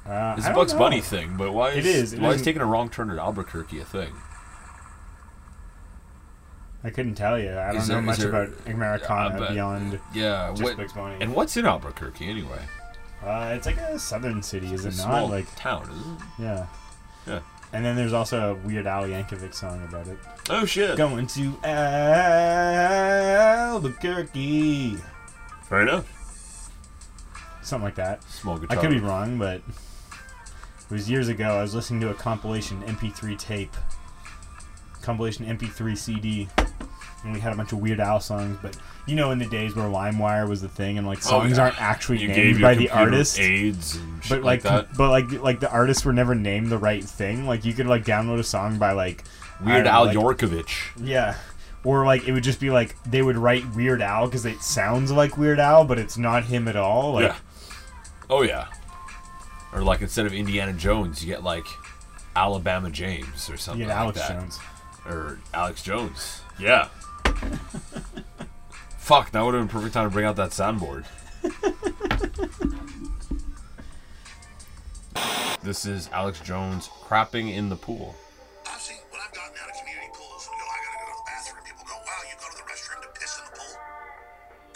Uh, 0.08 0.36
It's 0.38 0.46
a 0.48 0.54
Bugs 0.54 0.74
know. 0.74 0.80
Bunny 0.80 1.02
thing, 1.02 1.36
but 1.38 1.52
why 1.52 1.70
is 1.72 1.78
It 1.78 1.86
is, 1.88 2.14
it 2.14 2.20
why 2.20 2.30
is 2.30 2.36
is. 2.36 2.42
taking 2.44 2.62
a 2.62 2.66
wrong 2.66 2.90
turn 2.90 3.10
at 3.10 3.18
Albuquerque 3.18 3.80
a 3.80 3.86
thing? 3.86 4.14
I 6.84 6.92
couldn't 6.92 7.16
tell 7.16 7.40
you. 7.40 7.58
I 7.58 7.68
don't 7.72 7.78
Is 7.78 7.90
know 7.90 7.96
there- 7.96 8.02
is 8.02 8.06
much 8.06 8.18
there- 8.20 8.30
about 8.30 8.68
Americana 8.68 9.40
bet. 9.40 9.50
beyond 9.50 10.00
Yeah. 10.14 10.50
just 10.52 10.62
what, 10.64 10.78
Bugs 10.78 10.94
Bunny. 10.94 11.18
and 11.22 11.34
what's 11.34 11.58
in 11.58 11.66
Albuquerque 11.66 12.30
anyway? 12.30 12.60
uh, 13.26 13.54
it's 13.56 13.66
like 13.66 13.78
a 13.78 13.98
southern 13.98 14.44
city, 14.44 14.72
is 14.72 14.86
it 14.86 14.90
It's 14.90 15.00
a 15.00 15.08
not? 15.08 15.18
small 15.18 15.30
Like, 15.30 15.48
town, 15.56 15.90
isn't 15.92 16.16
it? 16.18 16.22
yeah. 16.38 16.66
Yeah. 17.26 17.40
And 17.74 17.84
then 17.84 17.96
there's 17.96 18.14
also 18.14 18.52
a 18.52 18.56
Weird 18.56 18.88
Al 18.88 19.04
Yankovic 19.04 19.54
song 19.54 19.84
about 19.84 20.08
it. 20.08 20.18
Oh 20.50 20.66
shit. 20.66 20.96
Going 20.98 21.28
to 21.28 21.58
Albuquerque. 23.66 24.98
Fair 25.64 25.82
enough. 25.82 26.08
Something 27.62 27.86
like 27.86 27.96
that. 27.96 28.24
Small 28.24 28.58
guitar. 28.58 28.78
I 28.78 28.82
could 28.82 28.92
be 28.92 29.00
wrong, 29.00 29.38
but 29.38 29.56
it 29.58 30.92
was 30.92 31.10
years 31.10 31.28
ago. 31.28 31.58
I 31.58 31.64
was 31.64 31.74
listening 31.74 32.00
to 32.02 32.12
a 32.12 32.14
compilation 32.14 32.82
MP3 32.84 33.38
tape, 33.40 33.76
compilation 35.02 35.46
MP3 35.46 35.98
CD, 35.98 36.48
and 37.26 37.34
we 37.34 37.40
had 37.42 37.52
a 37.52 37.56
bunch 37.58 37.74
of 37.74 37.80
Weird 37.80 38.00
Al 38.00 38.20
songs. 38.22 38.58
But 38.62 38.78
you 39.06 39.16
know, 39.16 39.32
in 39.32 39.40
the 39.40 39.46
days 39.46 39.76
where 39.76 39.86
LimeWire 39.90 40.48
was 40.48 40.62
the 40.62 40.70
thing, 40.70 40.98
and 40.98 41.06
like 41.06 41.18
Oh, 41.20 41.30
songs 41.30 41.58
yeah. 41.58 41.64
aren't 41.66 41.82
actually 41.82 42.20
You 42.20 42.30
named 42.30 42.62
by 42.62 42.76
the 42.76 42.90
artist. 42.90 43.40
AIDS 43.40 43.96
and 43.98 44.24
shit 44.24 44.30
But 44.30 44.44
like, 44.46 44.64
like, 44.64 44.88
that. 44.90 44.98
but 44.98 45.10
like, 45.10 45.32
like 45.44 45.60
the 45.60 45.70
artists 45.72 46.06
were 46.06 46.14
never 46.14 46.34
named 46.36 46.70
the 46.72 46.78
right 46.78 47.04
thing. 47.04 47.46
Like 47.46 47.66
you 47.66 47.74
could 47.74 47.88
like 47.88 48.06
download 48.06 48.40
a 48.40 48.44
song 48.44 48.78
by 48.78 48.94
like 48.94 49.24
Weird 49.64 49.88
Al 49.88 50.06
like- 50.06 50.16
Yorkovich. 50.16 50.72
yeah, 50.98 51.36
or 51.84 52.06
like 52.06 52.28
it 52.28 52.32
would 52.32 52.44
just 52.44 52.60
be 52.60 52.70
like 52.72 52.96
they 53.04 53.22
would 53.22 53.38
write 53.38 53.64
Weird 53.76 54.02
Al 54.02 54.26
because 54.26 54.46
it 54.46 54.62
sounds 54.62 55.12
like 55.12 55.38
Weird 55.38 55.60
Al, 55.60 55.84
but 55.86 56.00
it's 56.00 56.18
not 56.18 56.46
him 56.46 56.68
at 56.68 56.76
all. 56.76 57.14
Like 57.14 57.26
yeah. 57.26 57.36
Oh 58.30 58.42
yeah. 58.44 58.68
Or 59.74 59.82
like 59.84 60.02
instead 60.02 60.26
of 60.26 60.34
Indiana 60.34 60.74
Jones, 60.74 61.24
you 61.24 61.32
get 61.32 61.44
like 61.44 61.66
Alabama 62.36 62.90
James 62.90 63.50
or 63.50 63.58
something 63.58 63.88
like 63.88 63.96
Alex 63.98 64.20
that. 64.20 64.40
Jones. 64.40 64.60
Or 65.06 65.40
Alex 65.54 65.84
Jones. 65.84 66.42
Yeah. 66.58 66.88
Fuck, 68.98 69.32
that 69.32 69.44
would 69.44 69.54
have 69.54 69.62
been 69.62 69.70
perfect 69.70 69.94
time 69.94 70.10
to 70.10 70.14
bring 70.14 70.26
out 70.26 70.36
that 70.38 70.52
soundboard. 70.52 71.06
this 75.64 75.86
is 75.86 76.10
Alex 76.14 76.40
Jones 76.42 76.90
crapping 77.04 77.54
in 77.54 77.70
the 77.70 77.76
pool. 77.76 78.16
I've 78.66 78.82
when 79.10 79.22
I've 79.22 79.34
gotten 79.34 79.54
out 79.62 79.70
of 79.70 79.76
community 79.78 80.10
pools 80.14 80.50
and 80.50 80.58
go, 80.58 80.66
I 80.66 80.78
gotta 80.82 80.98
go 81.02 81.08
to 81.10 81.18
the 81.18 81.28
bathroom. 81.30 81.62
People 81.66 81.86
go, 81.86 81.98
wow, 82.02 82.22
you 82.26 82.36
go 82.42 82.50
to 82.50 82.58
the 82.58 82.66
restroom 82.66 83.02
to 83.02 83.10
piss 83.18 83.38
in 83.38 83.46
the 83.46 83.54
pool? 83.58 83.74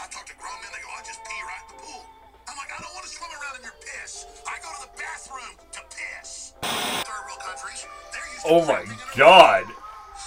I 0.01 0.05
talk 0.13 0.25
to 0.29 0.35
grown 0.37 0.57
men, 0.61 0.71
they 0.73 0.81
go, 0.81 0.89
I 0.93 1.01
just 1.05 1.21
pee 1.25 1.41
right 1.45 1.61
in 1.65 1.69
the 1.73 1.79
pool. 1.81 2.01
I'm 2.49 2.57
like, 2.57 2.71
I 2.73 2.77
don't 2.81 2.93
want 2.93 3.05
to 3.05 3.13
swim 3.13 3.33
around 3.33 3.55
in 3.61 3.63
your 3.69 3.77
piss. 3.81 4.25
I 4.45 4.57
go 4.61 4.69
to 4.77 4.81
the 4.89 4.93
bathroom 4.97 5.53
to 5.77 5.81
piss. 5.89 6.53
Third 6.61 7.23
world 7.25 7.41
countries, 7.45 7.81
they're 8.13 8.29
used 8.29 8.45
Oh 8.45 8.61
my 8.65 8.81
crapping 8.81 8.93
in 8.93 8.97
a 8.97 9.09
god. 9.17 9.65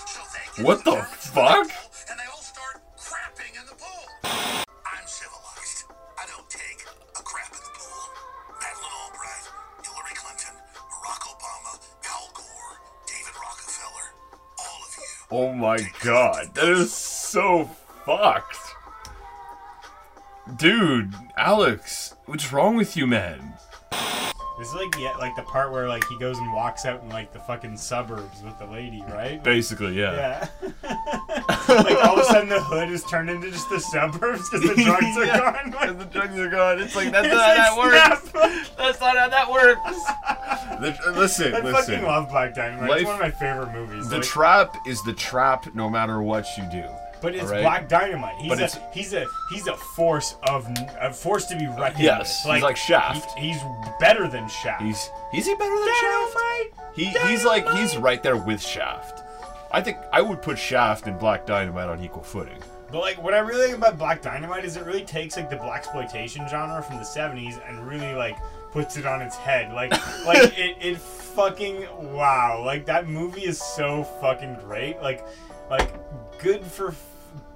So 0.06 0.22
What 0.62 0.84
the 0.84 1.02
fuck? 1.06 1.71
God, 16.02 16.54
that 16.54 16.68
is 16.68 16.92
so 16.92 17.64
fucked. 18.04 18.56
Dude, 20.56 21.14
Alex, 21.36 22.14
what's 22.26 22.52
wrong 22.52 22.76
with 22.76 22.96
you, 22.96 23.06
man? 23.06 23.54
This 24.58 24.68
is 24.68 24.74
like 24.74 24.92
the 24.92 25.10
like 25.18 25.34
the 25.34 25.42
part 25.42 25.72
where 25.72 25.88
like 25.88 26.04
he 26.08 26.18
goes 26.18 26.38
and 26.38 26.52
walks 26.52 26.84
out 26.84 27.02
in 27.02 27.08
like 27.08 27.32
the 27.32 27.38
fucking 27.40 27.76
suburbs 27.76 28.42
with 28.44 28.56
the 28.58 28.66
lady, 28.66 29.02
right? 29.08 29.42
Basically, 29.42 29.98
yeah. 29.98 30.46
Yeah. 30.62 30.68
like 31.68 32.04
all 32.04 32.14
of 32.16 32.18
a 32.18 32.24
sudden 32.24 32.48
the 32.48 32.60
hood 32.62 32.88
is 32.90 33.02
turned 33.04 33.30
into 33.30 33.50
just 33.50 33.68
the 33.70 33.80
suburbs 33.80 34.48
because 34.50 34.68
the 34.76 34.82
drugs 34.84 35.16
are 35.16 35.24
Yeah, 35.26 35.38
gone. 35.64 35.72
'cause 35.72 35.96
the 35.96 36.04
drugs 36.04 36.38
are 36.38 36.48
gone. 36.50 36.80
It's 36.80 36.94
like 36.94 37.10
that's 37.10 37.26
It's 37.26 37.34
not 37.34 37.56
how 37.56 37.74
that 37.74 37.76
works. 37.78 38.30
snap. 38.30 38.76
That's 38.76 39.00
not 39.00 39.16
how 39.16 39.28
that 39.30 39.50
works. 39.50 40.00
The- 40.82 41.12
listen, 41.12 41.54
I 41.54 41.60
listen. 41.60 41.94
fucking 41.94 42.02
love 42.06 42.28
Black 42.28 42.54
Dynamite. 42.54 42.90
Life- 42.90 42.98
it's 43.00 43.06
one 43.06 43.14
of 43.16 43.20
my 43.20 43.30
favorite 43.30 43.72
movies. 43.72 44.08
The 44.08 44.16
Like, 44.18 44.26
trap 44.26 44.76
is 44.86 45.02
the 45.02 45.12
trap, 45.12 45.74
no 45.74 45.88
matter 45.88 46.20
what 46.22 46.46
you 46.58 46.64
do. 46.70 46.84
but 47.20 47.34
it's 47.34 47.44
alright? 47.44 47.62
Black 47.62 47.88
Dynamite. 47.88 48.34
He's 48.38 48.48
But 48.48 48.58
a 48.60 48.80
he's 48.92 49.12
a 49.14 49.24
he's 49.50 49.66
a 49.68 49.76
force 49.76 50.34
of 50.48 50.66
a 51.00 51.12
force 51.12 51.46
to 51.46 51.56
be 51.56 51.68
reckoned 51.68 52.02
Yes, 52.02 52.44
with. 52.44 52.54
he's 52.54 52.62
like 52.64 52.76
Shaft. 52.76 53.38
he- 53.38 53.52
he's 53.52 53.62
better 54.00 54.26
than 54.28 54.48
Shaft. 54.48 54.82
He's 54.82 55.08
is 55.32 55.46
he 55.46 55.54
better 55.54 55.70
than 55.78 55.88
Shaft? 56.00 56.34
Dynamite. 56.34 56.72
He 56.96 57.04
he's 57.28 57.44
like 57.44 57.68
he's 57.70 57.96
right 57.96 58.22
there 58.22 58.36
with 58.36 58.60
Shaft. 58.60 59.22
I 59.70 59.80
think 59.80 59.98
I 60.12 60.20
would 60.20 60.42
put 60.42 60.58
Shaft 60.58 61.06
and 61.06 61.18
Black 61.18 61.46
Dynamite 61.46 61.88
on 61.88 62.02
equal 62.04 62.22
footing. 62.24 62.58
But 62.90 62.98
like, 63.00 63.22
what 63.22 63.32
I 63.32 63.38
really 63.38 63.68
like 63.68 63.76
about 63.76 63.96
Black 63.96 64.20
Dynamite 64.20 64.64
is 64.66 64.76
it 64.76 64.84
really 64.84 65.04
takes 65.04 65.36
like 65.36 65.48
the 65.48 65.56
black 65.56 65.78
exploitation 65.78 66.46
genre 66.48 66.82
from 66.82 66.96
the 66.98 67.04
'70s 67.04 67.58
and 67.68 67.86
really 67.88 68.12
like 68.14 68.36
puts 68.72 68.96
it 68.96 69.06
on 69.06 69.22
its 69.22 69.36
head. 69.36 69.72
Like, 69.72 69.90
like 70.26 70.52
it, 70.58 70.76
it 70.80 70.98
fucking 70.98 71.86
wow. 72.12 72.62
Like 72.64 72.86
that 72.86 73.08
movie 73.08 73.44
is 73.44 73.60
so 73.60 74.04
fucking 74.04 74.56
great. 74.64 75.00
Like, 75.00 75.24
like 75.70 75.92
good 76.38 76.64
for 76.64 76.94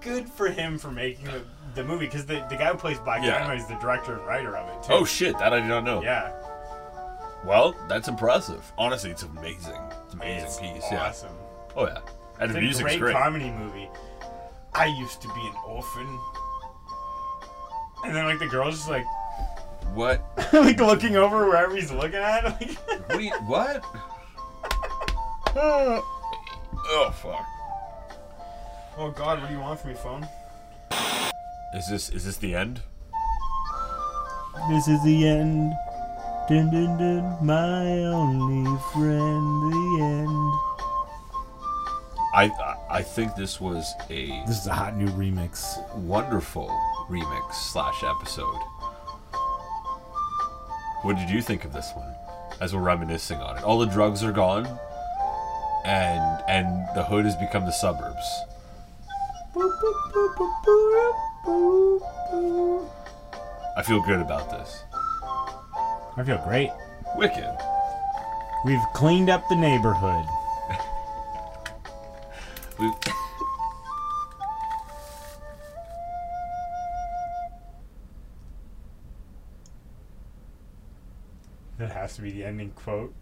good 0.00 0.28
for 0.28 0.48
him 0.48 0.78
for 0.78 0.90
making 0.90 1.24
the, 1.26 1.42
the 1.74 1.82
movie 1.84 2.06
because 2.06 2.24
the, 2.26 2.44
the 2.48 2.56
guy 2.56 2.70
who 2.70 2.76
plays 2.78 2.98
Black 3.00 3.22
Yeah. 3.22 3.32
Dynamite 3.38 3.58
is 3.60 3.66
the 3.66 3.74
director 3.76 4.14
and 4.16 4.26
writer 4.26 4.56
of 4.56 4.68
it 4.68 4.86
too. 4.86 4.92
Oh 4.92 5.04
shit, 5.04 5.36
that 5.38 5.52
I 5.52 5.60
did 5.60 5.68
not 5.68 5.84
know. 5.84 6.02
yeah, 6.02 6.32
Well, 7.44 7.74
that's 7.88 8.08
impressive. 8.08 8.72
Honestly, 8.78 9.10
it's 9.10 9.24
amazing. 9.24 9.74
It's 10.04 10.14
amazing 10.14 10.44
it's 10.46 10.58
piece. 10.88 10.98
awesome. 10.98 11.28
Yeah. 11.34 11.72
Oh 11.76 11.86
yeah. 11.86 11.98
And 12.38 12.44
It's 12.50 12.54
the 12.54 12.60
music's 12.60 12.82
great, 12.82 13.00
great. 13.00 13.16
comedy 13.16 13.50
movie. 13.50 13.88
I 14.74 14.86
used 14.86 15.20
to 15.22 15.28
be 15.28 15.40
an 15.40 15.54
orphan. 15.66 16.18
And 18.04 18.14
then 18.14 18.24
like 18.26 18.38
the 18.38 18.46
girl's 18.46 18.76
just 18.76 18.88
like 18.90 19.04
What? 19.94 20.22
like 20.52 20.78
looking 20.80 21.16
over 21.16 21.46
wherever 21.46 21.74
he's 21.74 21.90
looking 21.90 22.16
at. 22.16 22.44
Like, 22.44 22.70
What? 22.86 23.08
Do 23.08 23.20
you, 23.22 23.32
what? 23.46 23.84
oh 25.56 27.10
fuck. 27.22 27.46
oh 28.98 29.10
God, 29.10 29.40
what 29.40 29.48
do 29.48 29.54
you 29.54 29.60
want 29.60 29.80
from 29.80 29.90
your 29.90 29.98
phone? 29.98 30.26
Is 31.74 31.88
this 31.90 32.10
is 32.10 32.24
this 32.24 32.36
the 32.38 32.54
end? 32.54 32.80
This 34.70 34.88
is 34.88 35.02
the 35.04 35.26
end. 35.28 35.72
Dun, 36.48 36.70
dun, 36.70 36.96
dun, 36.98 37.44
my 37.44 37.86
only 38.04 38.78
friend, 38.92 39.72
the 39.72 40.02
end. 40.02 40.52
I 42.34 42.44
I- 42.62 42.76
I 42.88 43.02
think 43.02 43.34
this 43.34 43.60
was 43.60 43.92
a 44.10 44.28
This 44.46 44.60
is 44.60 44.66
a 44.68 44.72
hot 44.72 44.96
new 44.96 45.08
remix. 45.08 45.76
wonderful 45.96 46.68
remix 47.10 47.54
slash 47.54 48.02
episode. 48.04 48.60
What 51.06 51.16
did 51.18 51.30
you 51.30 51.40
think 51.40 51.64
of 51.64 51.72
this 51.72 51.92
one? 51.94 52.12
As 52.60 52.74
we're 52.74 52.80
reminiscing 52.80 53.38
on 53.38 53.56
it, 53.58 53.62
all 53.62 53.78
the 53.78 53.86
drugs 53.86 54.24
are 54.24 54.32
gone, 54.32 54.66
and 55.84 56.42
and 56.48 56.84
the 56.96 57.04
hood 57.04 57.24
has 57.24 57.36
become 57.36 57.64
the 57.64 57.70
suburbs. 57.70 58.26
I 63.76 63.84
feel 63.86 64.02
good 64.02 64.18
about 64.18 64.50
this. 64.50 64.82
I 66.16 66.24
feel 66.26 66.42
great. 66.44 66.72
Wicked. 67.14 67.56
We've 68.64 68.82
cleaned 68.92 69.30
up 69.30 69.48
the 69.48 69.54
neighborhood. 69.54 70.24
We- 72.80 72.92
That 81.78 81.92
has 81.92 82.16
to 82.16 82.22
be 82.22 82.30
the 82.30 82.44
ending 82.44 82.70
quote. 82.70 83.14